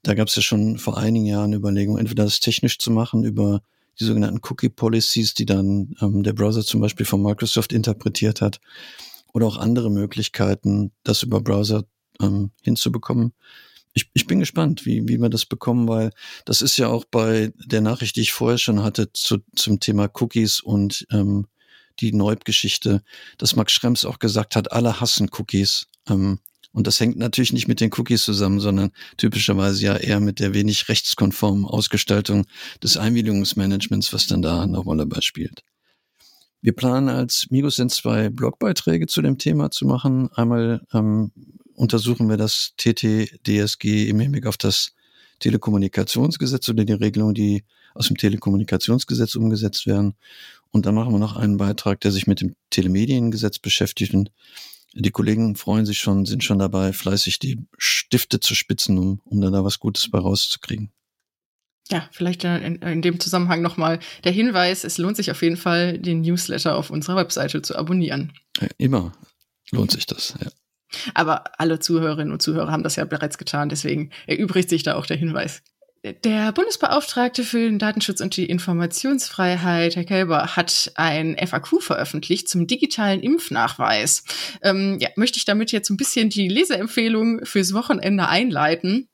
da 0.02 0.14
gab 0.14 0.28
es 0.28 0.36
ja 0.36 0.42
schon 0.42 0.78
vor 0.78 0.98
einigen 0.98 1.26
Jahren 1.26 1.52
Überlegungen, 1.52 2.00
entweder 2.00 2.24
das 2.24 2.40
technisch 2.40 2.78
zu 2.78 2.90
machen 2.90 3.24
über 3.24 3.62
die 3.98 4.04
sogenannten 4.04 4.40
Cookie 4.48 4.70
Policies, 4.70 5.34
die 5.34 5.46
dann 5.46 5.94
ähm, 6.00 6.22
der 6.22 6.32
Browser 6.32 6.64
zum 6.64 6.80
Beispiel 6.80 7.06
von 7.06 7.22
Microsoft 7.22 7.72
interpretiert 7.72 8.40
hat, 8.40 8.60
oder 9.32 9.46
auch 9.46 9.58
andere 9.58 9.90
Möglichkeiten, 9.90 10.92
das 11.04 11.22
über 11.22 11.40
Browser 11.40 11.84
ähm, 12.20 12.50
hinzubekommen. 12.62 13.32
Ich, 13.92 14.08
ich 14.14 14.26
bin 14.26 14.38
gespannt, 14.38 14.86
wie, 14.86 15.06
wie 15.08 15.18
wir 15.18 15.28
das 15.28 15.46
bekommen, 15.46 15.88
weil 15.88 16.10
das 16.44 16.62
ist 16.62 16.76
ja 16.76 16.88
auch 16.88 17.04
bei 17.04 17.52
der 17.56 17.80
Nachricht, 17.80 18.16
die 18.16 18.20
ich 18.20 18.32
vorher 18.32 18.58
schon 18.58 18.82
hatte 18.82 19.12
zu, 19.12 19.38
zum 19.56 19.80
Thema 19.80 20.08
Cookies 20.14 20.60
und 20.60 21.06
ähm, 21.10 21.46
die 21.98 22.12
Neub-Geschichte, 22.12 23.02
dass 23.36 23.56
Max 23.56 23.72
Schrems 23.72 24.04
auch 24.04 24.18
gesagt 24.18 24.56
hat, 24.56 24.72
alle 24.72 25.00
hassen 25.00 25.28
Cookies. 25.36 25.88
Ähm, 26.08 26.38
und 26.72 26.86
das 26.86 27.00
hängt 27.00 27.16
natürlich 27.16 27.52
nicht 27.52 27.68
mit 27.68 27.80
den 27.80 27.90
Cookies 27.96 28.22
zusammen, 28.22 28.60
sondern 28.60 28.92
typischerweise 29.16 29.84
ja 29.84 29.96
eher 29.96 30.20
mit 30.20 30.38
der 30.38 30.54
wenig 30.54 30.88
rechtskonformen 30.88 31.64
Ausgestaltung 31.64 32.46
des 32.82 32.96
Einwilligungsmanagements, 32.96 34.12
was 34.12 34.26
dann 34.26 34.42
da 34.42 34.62
eine 34.62 34.78
Rolle 34.78 35.06
beispielt. 35.06 35.62
Wir 36.62 36.74
planen 36.74 37.08
als 37.08 37.46
Migosens 37.50 37.96
zwei 37.96 38.28
Blogbeiträge 38.28 39.06
zu 39.06 39.22
dem 39.22 39.38
Thema 39.38 39.70
zu 39.70 39.86
machen. 39.86 40.30
Einmal 40.34 40.86
ähm, 40.92 41.32
untersuchen 41.74 42.28
wir 42.28 42.36
das 42.36 42.74
TTDSG 42.76 44.08
im 44.08 44.20
Hinblick 44.20 44.46
auf 44.46 44.58
das 44.58 44.92
Telekommunikationsgesetz 45.40 46.68
oder 46.68 46.84
die 46.84 46.92
Regelungen, 46.92 47.34
die 47.34 47.64
aus 47.94 48.08
dem 48.08 48.18
Telekommunikationsgesetz 48.18 49.34
umgesetzt 49.34 49.86
werden. 49.86 50.14
Und 50.70 50.86
dann 50.86 50.94
machen 50.94 51.12
wir 51.12 51.18
noch 51.18 51.36
einen 51.36 51.56
Beitrag, 51.56 52.00
der 52.00 52.12
sich 52.12 52.26
mit 52.26 52.42
dem 52.42 52.54
Telemediengesetz 52.68 53.58
beschäftigt 53.58 54.14
und 54.14 54.30
die 54.94 55.10
Kollegen 55.10 55.56
freuen 55.56 55.86
sich 55.86 55.98
schon, 55.98 56.26
sind 56.26 56.44
schon 56.44 56.58
dabei, 56.58 56.92
fleißig 56.92 57.38
die 57.38 57.64
Stifte 57.78 58.40
zu 58.40 58.54
spitzen, 58.54 58.98
um, 58.98 59.20
um 59.24 59.40
dann 59.40 59.52
da 59.52 59.64
was 59.64 59.78
Gutes 59.78 60.10
bei 60.10 60.18
rauszukriegen. 60.18 60.90
Ja, 61.90 62.08
vielleicht 62.12 62.44
in, 62.44 62.76
in 62.76 63.02
dem 63.02 63.18
Zusammenhang 63.18 63.62
nochmal 63.62 63.98
der 64.22 64.32
Hinweis, 64.32 64.84
es 64.84 64.98
lohnt 64.98 65.16
sich 65.16 65.30
auf 65.30 65.42
jeden 65.42 65.56
Fall, 65.56 65.98
den 65.98 66.20
Newsletter 66.20 66.76
auf 66.76 66.90
unserer 66.90 67.16
Webseite 67.16 67.62
zu 67.62 67.76
abonnieren. 67.76 68.32
Immer 68.78 69.12
lohnt 69.72 69.90
sich 69.90 70.06
das, 70.06 70.34
ja. 70.40 70.50
Aber 71.14 71.60
alle 71.60 71.78
Zuhörerinnen 71.78 72.32
und 72.32 72.42
Zuhörer 72.42 72.70
haben 72.70 72.82
das 72.82 72.96
ja 72.96 73.04
bereits 73.04 73.38
getan, 73.38 73.68
deswegen 73.68 74.10
erübrigt 74.26 74.68
sich 74.68 74.82
da 74.82 74.94
auch 74.96 75.06
der 75.06 75.16
Hinweis. 75.16 75.62
Der 76.02 76.52
Bundesbeauftragte 76.52 77.44
für 77.44 77.58
den 77.58 77.78
Datenschutz 77.78 78.22
und 78.22 78.34
die 78.34 78.46
Informationsfreiheit, 78.46 79.96
Herr 79.96 80.04
Kelber, 80.04 80.56
hat 80.56 80.92
ein 80.94 81.36
FAQ 81.36 81.82
veröffentlicht 81.82 82.48
zum 82.48 82.66
digitalen 82.66 83.20
Impfnachweis. 83.20 84.24
Ähm, 84.62 84.96
ja, 84.98 85.10
möchte 85.16 85.36
ich 85.36 85.44
damit 85.44 85.72
jetzt 85.72 85.90
ein 85.90 85.98
bisschen 85.98 86.30
die 86.30 86.48
Leseempfehlung 86.48 87.44
fürs 87.44 87.74
Wochenende 87.74 88.28
einleiten. 88.28 89.10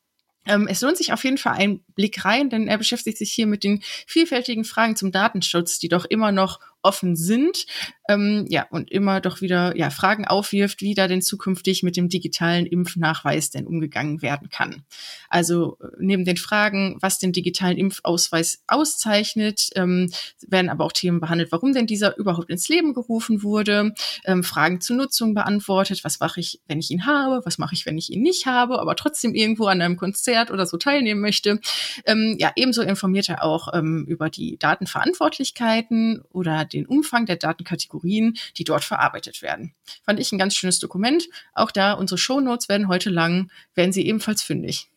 Ähm, 0.46 0.68
es 0.68 0.80
lohnt 0.80 0.96
sich 0.96 1.12
auf 1.12 1.24
jeden 1.24 1.38
Fall 1.38 1.54
ein 1.54 1.80
Blick 1.96 2.24
rein, 2.24 2.50
denn 2.50 2.68
er 2.68 2.78
beschäftigt 2.78 3.18
sich 3.18 3.32
hier 3.32 3.48
mit 3.48 3.64
den 3.64 3.82
vielfältigen 4.06 4.62
Fragen 4.62 4.94
zum 4.94 5.10
Datenschutz, 5.10 5.80
die 5.80 5.88
doch 5.88 6.04
immer 6.04 6.30
noch 6.30 6.60
offen 6.86 7.16
sind, 7.16 7.66
ähm, 8.08 8.46
ja, 8.48 8.66
und 8.70 8.90
immer 8.90 9.20
doch 9.20 9.40
wieder 9.40 9.76
ja, 9.76 9.90
Fragen 9.90 10.26
aufwirft, 10.26 10.80
wie 10.80 10.94
da 10.94 11.08
denn 11.08 11.22
zukünftig 11.22 11.82
mit 11.82 11.96
dem 11.96 12.08
digitalen 12.08 12.66
Impfnachweis 12.66 13.50
denn 13.50 13.66
umgegangen 13.66 14.22
werden 14.22 14.48
kann. 14.48 14.84
Also 15.28 15.78
äh, 15.82 15.88
neben 15.98 16.24
den 16.24 16.36
Fragen, 16.36 16.98
was 17.00 17.18
den 17.18 17.32
digitalen 17.32 17.76
Impfausweis 17.76 18.62
auszeichnet, 18.68 19.70
ähm, 19.74 20.10
werden 20.46 20.70
aber 20.70 20.84
auch 20.84 20.92
Themen 20.92 21.20
behandelt, 21.20 21.50
warum 21.50 21.72
denn 21.72 21.86
dieser 21.86 22.16
überhaupt 22.16 22.50
ins 22.50 22.68
Leben 22.68 22.94
gerufen 22.94 23.42
wurde, 23.42 23.92
ähm, 24.24 24.44
Fragen 24.44 24.80
zur 24.80 24.96
Nutzung 24.96 25.34
beantwortet, 25.34 26.04
was 26.04 26.20
mache 26.20 26.40
ich, 26.40 26.60
wenn 26.68 26.78
ich 26.78 26.90
ihn 26.90 27.06
habe, 27.06 27.42
was 27.44 27.58
mache 27.58 27.74
ich, 27.74 27.86
wenn 27.86 27.98
ich 27.98 28.10
ihn 28.10 28.22
nicht 28.22 28.46
habe, 28.46 28.78
aber 28.78 28.94
trotzdem 28.94 29.34
irgendwo 29.34 29.66
an 29.66 29.82
einem 29.82 29.96
Konzert 29.96 30.52
oder 30.52 30.66
so 30.66 30.76
teilnehmen 30.76 31.20
möchte. 31.20 31.60
Ähm, 32.04 32.36
ja, 32.38 32.52
ebenso 32.54 32.82
informiert 32.82 33.28
er 33.28 33.42
auch 33.42 33.74
ähm, 33.74 34.04
über 34.06 34.30
die 34.30 34.58
Datenverantwortlichkeiten 34.58 36.22
oder 36.30 36.64
den 36.76 36.86
Umfang 36.86 37.26
der 37.26 37.36
Datenkategorien, 37.36 38.36
die 38.56 38.64
dort 38.64 38.84
verarbeitet 38.84 39.42
werden. 39.42 39.74
Fand 40.04 40.20
ich 40.20 40.32
ein 40.32 40.38
ganz 40.38 40.54
schönes 40.54 40.78
Dokument. 40.78 41.28
Auch 41.54 41.70
da, 41.70 41.92
unsere 41.92 42.18
Shownotes 42.18 42.68
werden 42.68 42.88
heute 42.88 43.10
lang, 43.10 43.50
werden 43.74 43.92
sie 43.92 44.06
ebenfalls 44.06 44.42
fündig. 44.42 44.88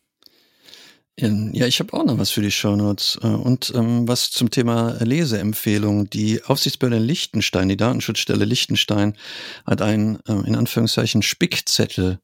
Ja, 1.21 1.67
ich 1.67 1.79
habe 1.79 1.93
auch 1.93 2.05
noch 2.05 2.17
was 2.17 2.31
für 2.31 2.41
die 2.41 2.51
Shownotes 2.51 3.19
äh, 3.21 3.27
und 3.27 3.73
ähm, 3.75 4.07
was 4.07 4.31
zum 4.31 4.51
Thema 4.51 4.95
Leseempfehlung. 5.03 6.09
Die 6.09 6.41
Aufsichtsbehörde 6.45 7.03
Liechtenstein, 7.03 7.67
die 7.67 7.75
Datenschutzstelle 7.75 8.45
Liechtenstein, 8.45 9.17
hat 9.65 9.81
einen 9.81 10.19
äh, 10.27 10.47
in 10.47 10.55
Anführungszeichen 10.55 11.21
Spickzettel 11.21 12.19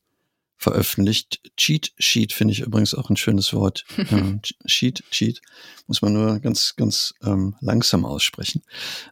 veröffentlicht. 0.57 1.41
Cheat 1.57 1.91
Sheet 1.97 2.33
finde 2.33 2.53
ich 2.53 2.61
übrigens 2.61 2.93
auch 2.93 3.09
ein 3.09 3.17
schönes 3.17 3.53
Wort. 3.53 3.85
ähm, 4.11 4.41
Cheat 4.65 5.03
Cheat 5.11 5.41
muss 5.87 6.01
man 6.01 6.13
nur 6.13 6.39
ganz 6.39 6.75
ganz 6.75 7.13
ähm, 7.23 7.55
langsam 7.61 8.05
aussprechen. 8.05 8.63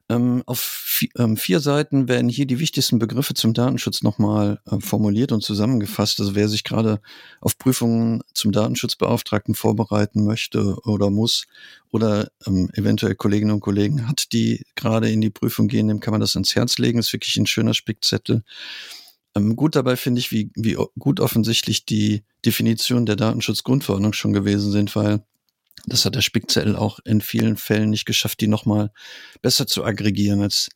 Ähm, 0.09 0.43
auf 0.45 0.59
vier, 0.59 1.09
ähm, 1.17 1.37
vier 1.37 1.59
Seiten 1.59 2.07
werden 2.07 2.29
hier 2.29 2.45
die 2.45 2.59
wichtigsten 2.59 2.99
Begriffe 2.99 3.33
zum 3.33 3.53
Datenschutz 3.53 4.01
nochmal 4.03 4.59
äh, 4.65 4.79
formuliert 4.79 5.31
und 5.31 5.43
zusammengefasst. 5.43 6.19
Also 6.19 6.35
wer 6.35 6.47
sich 6.47 6.63
gerade 6.63 7.01
auf 7.41 7.57
Prüfungen 7.57 8.21
zum 8.33 8.51
Datenschutzbeauftragten 8.51 9.55
vorbereiten 9.55 10.25
möchte 10.25 10.77
oder 10.85 11.09
muss 11.09 11.45
oder 11.91 12.31
ähm, 12.47 12.69
eventuell 12.73 13.15
Kolleginnen 13.15 13.51
und 13.51 13.59
Kollegen 13.59 14.07
hat, 14.07 14.33
die 14.33 14.65
gerade 14.75 15.11
in 15.11 15.21
die 15.21 15.29
Prüfung 15.29 15.67
gehen, 15.67 15.87
dem 15.87 15.99
kann 15.99 16.11
man 16.13 16.21
das 16.21 16.35
ans 16.35 16.55
Herz 16.55 16.77
legen. 16.77 16.99
Ist 16.99 17.13
wirklich 17.13 17.35
ein 17.37 17.47
schöner 17.47 17.73
Spickzettel. 17.73 18.43
Ähm, 19.35 19.55
gut 19.55 19.75
dabei 19.75 19.95
finde 19.95 20.19
ich, 20.19 20.31
wie, 20.31 20.51
wie 20.55 20.77
gut 20.99 21.19
offensichtlich 21.19 21.85
die 21.85 22.23
Definition 22.45 23.05
der 23.05 23.15
Datenschutzgrundverordnung 23.15 24.13
schon 24.13 24.33
gewesen 24.33 24.71
sind, 24.71 24.95
weil 24.95 25.23
das 25.85 26.05
hat 26.05 26.15
der 26.15 26.21
Spickzettel 26.21 26.75
auch 26.75 26.99
in 27.03 27.21
vielen 27.21 27.57
Fällen 27.57 27.89
nicht 27.89 28.05
geschafft, 28.05 28.41
die 28.41 28.47
nochmal 28.47 28.91
besser 29.41 29.67
zu 29.67 29.83
aggregieren, 29.83 30.41
als 30.41 30.69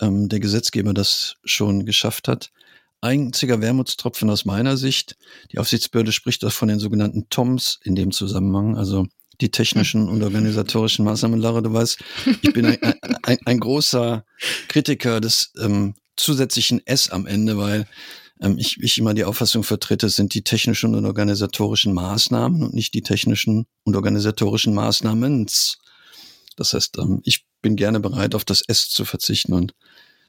ähm, 0.00 0.28
der 0.28 0.40
Gesetzgeber 0.40 0.94
das 0.94 1.36
schon 1.44 1.86
geschafft 1.86 2.28
hat. 2.28 2.52
Einziger 3.00 3.60
Wermutstropfen 3.60 4.30
aus 4.30 4.44
meiner 4.44 4.76
Sicht, 4.76 5.16
die 5.52 5.58
Aufsichtsbehörde 5.58 6.12
spricht 6.12 6.44
auch 6.44 6.52
von 6.52 6.68
den 6.68 6.78
sogenannten 6.78 7.28
TOMs 7.28 7.80
in 7.82 7.94
dem 7.94 8.12
Zusammenhang, 8.12 8.76
also 8.76 9.06
die 9.40 9.50
technischen 9.50 10.08
und 10.08 10.22
organisatorischen 10.22 11.04
Maßnahmen. 11.04 11.40
Lara, 11.40 11.60
du 11.60 11.72
weißt, 11.72 11.98
ich 12.42 12.52
bin 12.52 12.66
ein, 12.66 12.78
ein, 13.24 13.38
ein 13.44 13.60
großer 13.60 14.24
Kritiker 14.68 15.20
des 15.20 15.52
ähm, 15.60 15.94
zusätzlichen 16.16 16.84
S 16.86 17.10
am 17.10 17.26
Ende, 17.26 17.56
weil 17.58 17.86
ähm, 18.40 18.58
ich, 18.58 18.78
ich 18.80 18.98
immer 18.98 19.14
die 19.14 19.24
Auffassung 19.24 19.62
vertrete, 19.62 20.06
es 20.06 20.16
sind 20.16 20.34
die 20.34 20.42
technischen 20.42 20.94
und 20.94 21.04
organisatorischen 21.06 21.92
Maßnahmen 21.92 22.62
und 22.62 22.74
nicht 22.74 22.94
die 22.94 23.02
technischen 23.02 23.66
und 23.84 23.96
organisatorischen 23.96 24.74
Maßnahmen. 24.74 25.46
Das 26.56 26.72
heißt, 26.72 26.98
ähm, 26.98 27.20
ich 27.24 27.46
bin 27.62 27.76
gerne 27.76 28.00
bereit, 28.00 28.34
auf 28.34 28.44
das 28.44 28.62
S 28.62 28.88
zu 28.88 29.04
verzichten 29.04 29.54
und 29.54 29.74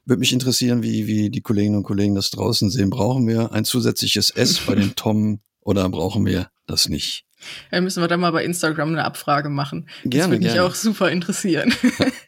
würde 0.04 0.20
mich 0.20 0.32
interessieren, 0.32 0.82
wie, 0.82 1.06
wie 1.06 1.30
die 1.30 1.40
Kolleginnen 1.40 1.76
und 1.76 1.82
Kollegen 1.82 2.14
das 2.14 2.30
draußen 2.30 2.70
sehen. 2.70 2.90
Brauchen 2.90 3.26
wir 3.26 3.52
ein 3.52 3.64
zusätzliches 3.64 4.30
S 4.30 4.60
bei 4.60 4.74
den 4.74 4.94
Tom 4.96 5.40
oder 5.60 5.88
brauchen 5.88 6.24
wir 6.24 6.48
das 6.66 6.88
nicht? 6.88 7.24
Ja, 7.70 7.80
müssen 7.80 8.02
wir 8.02 8.08
da 8.08 8.16
mal 8.16 8.30
bei 8.30 8.44
Instagram 8.44 8.90
eine 8.90 9.04
Abfrage 9.04 9.48
machen. 9.48 9.88
Gerne, 10.04 10.10
das 10.10 10.30
würde 10.30 10.44
mich 10.44 10.52
gerne. 10.54 10.68
auch 10.68 10.74
super 10.74 11.10
interessieren. 11.10 11.74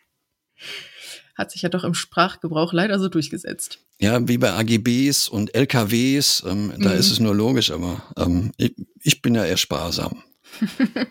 hat 1.38 1.52
sich 1.52 1.62
ja 1.62 1.68
doch 1.68 1.84
im 1.84 1.94
Sprachgebrauch 1.94 2.72
leider 2.72 2.98
so 2.98 3.08
durchgesetzt. 3.08 3.78
Ja, 4.00 4.26
wie 4.28 4.38
bei 4.38 4.52
AGBs 4.52 5.28
und 5.28 5.54
LKWs, 5.54 6.44
ähm, 6.46 6.72
da 6.78 6.92
ist 6.92 7.10
es 7.10 7.20
nur 7.20 7.34
logisch, 7.34 7.70
aber 7.70 8.02
ähm, 8.16 8.52
ich, 8.56 8.74
ich 9.00 9.22
bin 9.22 9.34
ja 9.34 9.44
eher 9.44 9.56
sparsam. 9.56 10.22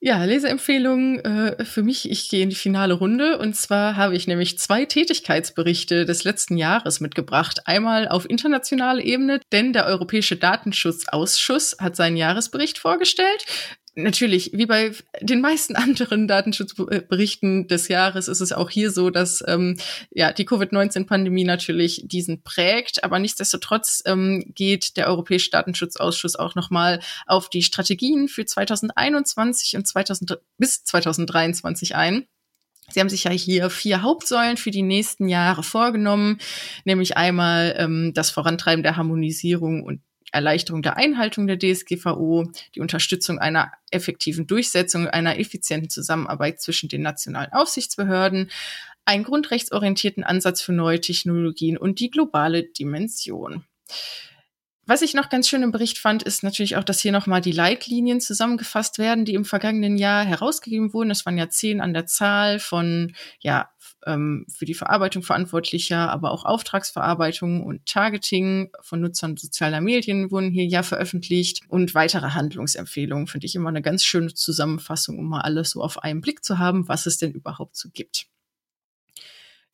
Ja, 0.00 0.22
Leseempfehlung 0.22 1.18
äh, 1.18 1.64
für 1.64 1.82
mich. 1.82 2.08
Ich 2.08 2.28
gehe 2.28 2.44
in 2.44 2.50
die 2.50 2.54
finale 2.54 2.94
Runde 2.94 3.36
und 3.38 3.56
zwar 3.56 3.96
habe 3.96 4.14
ich 4.14 4.28
nämlich 4.28 4.56
zwei 4.56 4.84
Tätigkeitsberichte 4.84 6.04
des 6.04 6.22
letzten 6.22 6.56
Jahres 6.56 7.00
mitgebracht. 7.00 7.66
Einmal 7.66 8.06
auf 8.06 8.30
internationaler 8.30 9.02
Ebene, 9.02 9.40
denn 9.50 9.72
der 9.72 9.86
Europäische 9.86 10.36
Datenschutzausschuss 10.36 11.78
hat 11.80 11.96
seinen 11.96 12.16
Jahresbericht 12.16 12.78
vorgestellt 12.78 13.44
natürlich, 14.02 14.52
wie 14.54 14.66
bei 14.66 14.92
den 15.20 15.40
meisten 15.40 15.76
anderen 15.76 16.28
Datenschutzberichten 16.28 17.68
des 17.68 17.88
Jahres, 17.88 18.28
ist 18.28 18.40
es 18.40 18.52
auch 18.52 18.70
hier 18.70 18.90
so, 18.90 19.10
dass 19.10 19.42
ähm, 19.46 19.76
ja 20.10 20.32
die 20.32 20.44
Covid-19-Pandemie 20.44 21.44
natürlich 21.44 22.02
diesen 22.06 22.42
prägt, 22.42 23.04
aber 23.04 23.18
nichtsdestotrotz 23.18 24.02
ähm, 24.06 24.52
geht 24.54 24.96
der 24.96 25.08
Europäische 25.08 25.50
Datenschutzausschuss 25.50 26.36
auch 26.36 26.54
nochmal 26.54 27.00
auf 27.26 27.50
die 27.50 27.62
Strategien 27.62 28.28
für 28.28 28.44
2021 28.44 29.76
und 29.76 29.86
2000 29.86 30.38
bis 30.56 30.84
2023 30.84 31.96
ein. 31.96 32.26
Sie 32.90 33.00
haben 33.00 33.10
sich 33.10 33.24
ja 33.24 33.30
hier 33.30 33.68
vier 33.68 34.02
Hauptsäulen 34.02 34.56
für 34.56 34.70
die 34.70 34.82
nächsten 34.82 35.28
Jahre 35.28 35.62
vorgenommen, 35.62 36.38
nämlich 36.84 37.16
einmal 37.18 37.74
ähm, 37.76 38.12
das 38.14 38.30
Vorantreiben 38.30 38.82
der 38.82 38.96
Harmonisierung 38.96 39.82
und 39.82 40.00
Erleichterung 40.32 40.82
der 40.82 40.96
Einhaltung 40.96 41.46
der 41.46 41.58
DSGVO, 41.58 42.50
die 42.74 42.80
Unterstützung 42.80 43.38
einer 43.38 43.72
effektiven 43.90 44.46
Durchsetzung 44.46 45.08
einer 45.08 45.38
effizienten 45.38 45.90
Zusammenarbeit 45.90 46.60
zwischen 46.60 46.88
den 46.88 47.02
nationalen 47.02 47.52
Aufsichtsbehörden, 47.52 48.50
einen 49.04 49.24
grundrechtsorientierten 49.24 50.24
Ansatz 50.24 50.60
für 50.60 50.72
neue 50.72 51.00
Technologien 51.00 51.78
und 51.78 51.98
die 52.00 52.10
globale 52.10 52.64
Dimension. 52.64 53.64
Was 54.88 55.02
ich 55.02 55.12
noch 55.12 55.28
ganz 55.28 55.46
schön 55.46 55.62
im 55.62 55.70
Bericht 55.70 55.98
fand, 55.98 56.22
ist 56.22 56.42
natürlich 56.42 56.76
auch, 56.76 56.82
dass 56.82 57.00
hier 57.00 57.12
nochmal 57.12 57.42
die 57.42 57.52
Leitlinien 57.52 58.22
zusammengefasst 58.22 58.96
werden, 58.96 59.26
die 59.26 59.34
im 59.34 59.44
vergangenen 59.44 59.98
Jahr 59.98 60.24
herausgegeben 60.24 60.94
wurden. 60.94 61.10
Es 61.10 61.26
waren 61.26 61.36
ja 61.36 61.50
zehn 61.50 61.82
an 61.82 61.92
der 61.92 62.06
Zahl 62.06 62.58
von 62.58 63.12
ja, 63.38 63.68
ähm, 64.06 64.46
für 64.48 64.64
die 64.64 64.72
Verarbeitung 64.72 65.22
verantwortlicher, 65.22 66.10
aber 66.10 66.30
auch 66.30 66.46
Auftragsverarbeitung 66.46 67.64
und 67.64 67.84
Targeting 67.84 68.70
von 68.80 69.02
Nutzern 69.02 69.36
sozialer 69.36 69.82
Medien 69.82 70.30
wurden 70.30 70.50
hier 70.50 70.64
ja 70.64 70.82
veröffentlicht 70.82 71.60
und 71.68 71.94
weitere 71.94 72.30
Handlungsempfehlungen 72.30 73.26
finde 73.26 73.44
ich 73.46 73.54
immer 73.56 73.68
eine 73.68 73.82
ganz 73.82 74.06
schöne 74.06 74.32
Zusammenfassung, 74.32 75.18
um 75.18 75.28
mal 75.28 75.42
alles 75.42 75.68
so 75.72 75.82
auf 75.82 76.02
einen 76.02 76.22
Blick 76.22 76.42
zu 76.42 76.58
haben, 76.58 76.88
was 76.88 77.04
es 77.04 77.18
denn 77.18 77.32
überhaupt 77.32 77.76
so 77.76 77.90
gibt. 77.92 78.28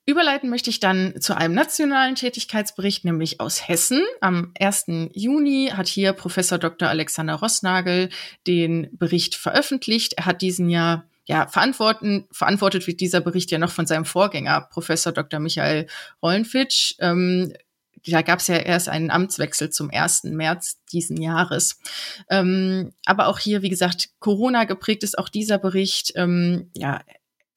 Überleiten 0.07 0.51
möchte 0.51 0.69
ich 0.69 0.81
dann 0.81 1.21
zu 1.21 1.37
einem 1.37 1.55
nationalen 1.55 2.15
Tätigkeitsbericht, 2.15 3.05
nämlich 3.05 3.41
aus 3.41 3.67
Hessen. 3.69 4.03
Am 4.21 4.53
1. 4.59 4.87
Juni 5.13 5.71
hat 5.75 5.89
hier 5.89 6.13
Professor 6.13 6.59
Dr. 6.59 6.89
Alexander 6.89 7.35
Rossnagel 7.35 8.11
den 8.47 8.89
Bericht 8.93 9.35
veröffentlicht. 9.35 10.15
Er 10.15 10.27
hat 10.27 10.43
diesen 10.43 10.69
Jahr 10.69 11.05
ja, 11.27 11.47
verantworten, 11.47 12.27
verantwortet 12.31 12.87
wird 12.87 13.01
dieser 13.01 13.23
Bericht 13.23 13.51
ja 13.51 13.59
noch 13.59 13.71
von 13.71 13.87
seinem 13.87 14.05
Vorgänger, 14.05 14.61
Professor 14.71 15.13
Dr. 15.13 15.41
Michael 15.41 15.87
Rollenfitsch. 16.23 16.97
Ähm, 16.99 17.55
da 18.07 18.21
gab 18.21 18.41
es 18.41 18.49
ja 18.49 18.57
erst 18.57 18.91
einen 18.91 19.11
Amtswechsel 19.11 19.71
zum 19.71 19.91
1. 19.91 20.25
März 20.25 20.81
diesen 20.93 21.21
Jahres. 21.21 21.79
Ähm, 22.29 22.93
aber 23.07 23.29
auch 23.29 23.39
hier, 23.39 23.63
wie 23.63 23.71
gesagt, 23.71 24.11
Corona 24.19 24.65
geprägt 24.65 25.03
ist 25.03 25.19
auch 25.19 25.31
dieser 25.31 25.57
Bericht. 25.57 26.13
Ähm, 26.15 26.71
ja, 26.75 27.01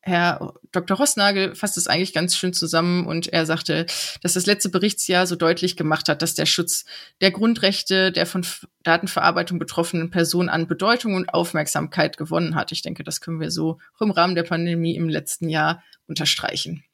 Herr 0.08 0.54
Dr. 0.72 0.96
Rossnagel 0.96 1.54
fasst 1.54 1.76
es 1.76 1.88
eigentlich 1.88 2.14
ganz 2.14 2.38
schön 2.38 2.54
zusammen 2.54 3.06
und 3.06 3.28
er 3.28 3.46
sagte, 3.46 3.86
dass 4.22 4.36
das 4.36 4.46
letzte 4.46 4.70
Berichtsjahr 4.70 5.28
so 5.28 5.36
deutlich 5.36 5.76
gemacht 5.76 6.08
hat, 6.08 6.22
dass 6.22 6.34
der 6.34 6.46
Schutz 6.46 6.86
der 7.20 7.32
Grundrechte 7.32 8.14
der 8.14 8.26
von 8.26 8.46
Datenverarbeitung 8.84 9.60
betroffenen 9.60 10.10
Personen 10.10 10.48
an 10.48 10.66
Bedeutung 10.66 11.16
und 11.16 11.34
Aufmerksamkeit 11.34 12.16
gewonnen 12.16 12.56
hat. 12.56 12.72
Ich 12.72 12.82
denke, 12.82 13.04
das 13.04 13.20
können 13.20 13.42
wir 13.42 13.52
so 13.52 13.80
im 14.00 14.12
Rahmen 14.12 14.36
der 14.36 14.44
Pandemie 14.44 14.96
im 14.96 15.10
letzten 15.10 15.50
Jahr 15.50 15.84
unterstreichen. 16.08 16.86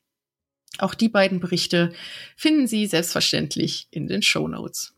Auch 0.80 0.95
die 0.95 1.10
beiden 1.10 1.39
Berichte 1.39 1.93
finden 2.36 2.65
Sie 2.65 2.88
selbstverständlich 2.88 3.88
in 3.91 4.08
den 4.08 4.23
Show 4.23 4.47
Notes. 4.47 4.92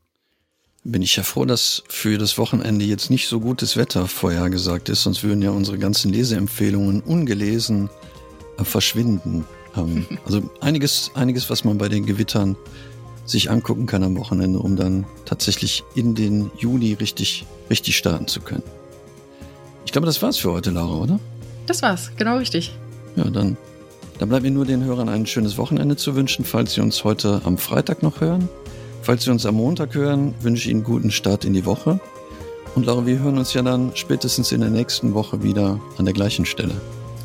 Bin 0.88 1.02
ich 1.02 1.16
ja 1.16 1.24
froh, 1.24 1.46
dass 1.46 1.82
für 1.90 2.20
das 2.20 2.38
Wochenende 2.38 2.86
jetzt 2.86 3.10
nicht 3.10 3.28
so 3.28 3.40
gutes 3.40 3.76
Wetter 3.76 4.08
vorhergesagt 4.08 4.88
ist, 4.88 5.02
sonst 5.02 5.24
würden 5.24 5.42
ja 5.42 5.50
unsere 5.50 5.80
ganzen 5.80 6.14
Leseempfehlungen 6.14 7.02
ungelesen 7.02 7.90
äh, 8.60 8.64
verschwinden. 8.64 9.46
Ähm, 9.76 10.06
also 10.26 10.48
einiges, 10.62 11.10
einiges, 11.16 11.50
was 11.50 11.64
man 11.64 11.80
bei 11.80 11.90
den 11.90 12.06
Gewittern 12.06 12.56
sich 13.26 13.50
angucken 13.50 13.88
kann 13.88 14.04
am 14.04 14.16
Wochenende, 14.16 14.60
um 14.60 14.76
dann 14.76 15.08
tatsächlich 15.26 15.84
in 15.96 16.14
den 16.14 16.52
Juli 16.60 16.94
richtig, 16.94 17.48
richtig 17.72 17.98
starten 17.98 18.28
zu 18.28 18.40
können. 18.40 18.64
Ich 19.86 19.92
glaube, 19.92 20.06
das 20.06 20.22
war's 20.22 20.38
für 20.38 20.52
heute, 20.52 20.70
Laura, 20.70 21.02
oder? 21.02 21.20
Das 21.66 21.82
war's, 21.82 22.12
genau 22.16 22.38
richtig. 22.38 22.76
Ja, 23.16 23.24
dann 23.24 23.58
Da 24.20 24.28
bleibt 24.28 24.44
mir 24.44 24.52
nur 24.52 24.66
den 24.66 24.84
Hörern 24.84 25.10
ein 25.10 25.26
schönes 25.26 25.58
Wochenende 25.58 25.96
zu 25.96 26.16
wünschen, 26.16 26.46
falls 26.46 26.76
Sie 26.76 26.82
uns 26.82 27.04
heute 27.04 27.42
am 27.44 27.58
Freitag 27.58 28.04
noch 28.04 28.22
hören. 28.22 28.48
Falls 29.06 29.24
Sie 29.24 29.30
uns 29.30 29.46
am 29.46 29.54
Montag 29.54 29.94
hören, 29.94 30.34
wünsche 30.42 30.64
ich 30.64 30.72
Ihnen 30.72 30.84
guten 30.84 31.12
Start 31.12 31.46
in 31.46 31.54
die 31.54 31.68
Woche. 31.68 32.00
Und 32.74 32.88
Laura, 32.88 33.06
wir 33.06 33.20
hören 33.20 33.38
uns 33.38 33.54
ja 33.54 33.62
dann 33.62 33.92
spätestens 33.94 34.52
in 34.52 34.62
der 34.62 34.72
nächsten 34.72 35.14
Woche 35.14 35.44
wieder 35.44 35.80
an 36.00 36.06
der 36.06 36.14
gleichen 36.16 36.44
Stelle. 36.44 36.74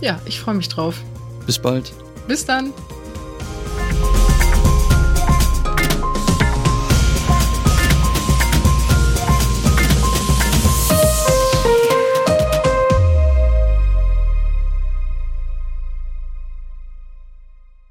Ja, 0.02 0.20
ich 0.26 0.40
freue 0.40 0.56
mich 0.56 0.68
drauf. 0.68 1.00
Bis 1.46 1.58
bald. 1.58 1.90
Bis 2.28 2.44
dann. 2.44 2.74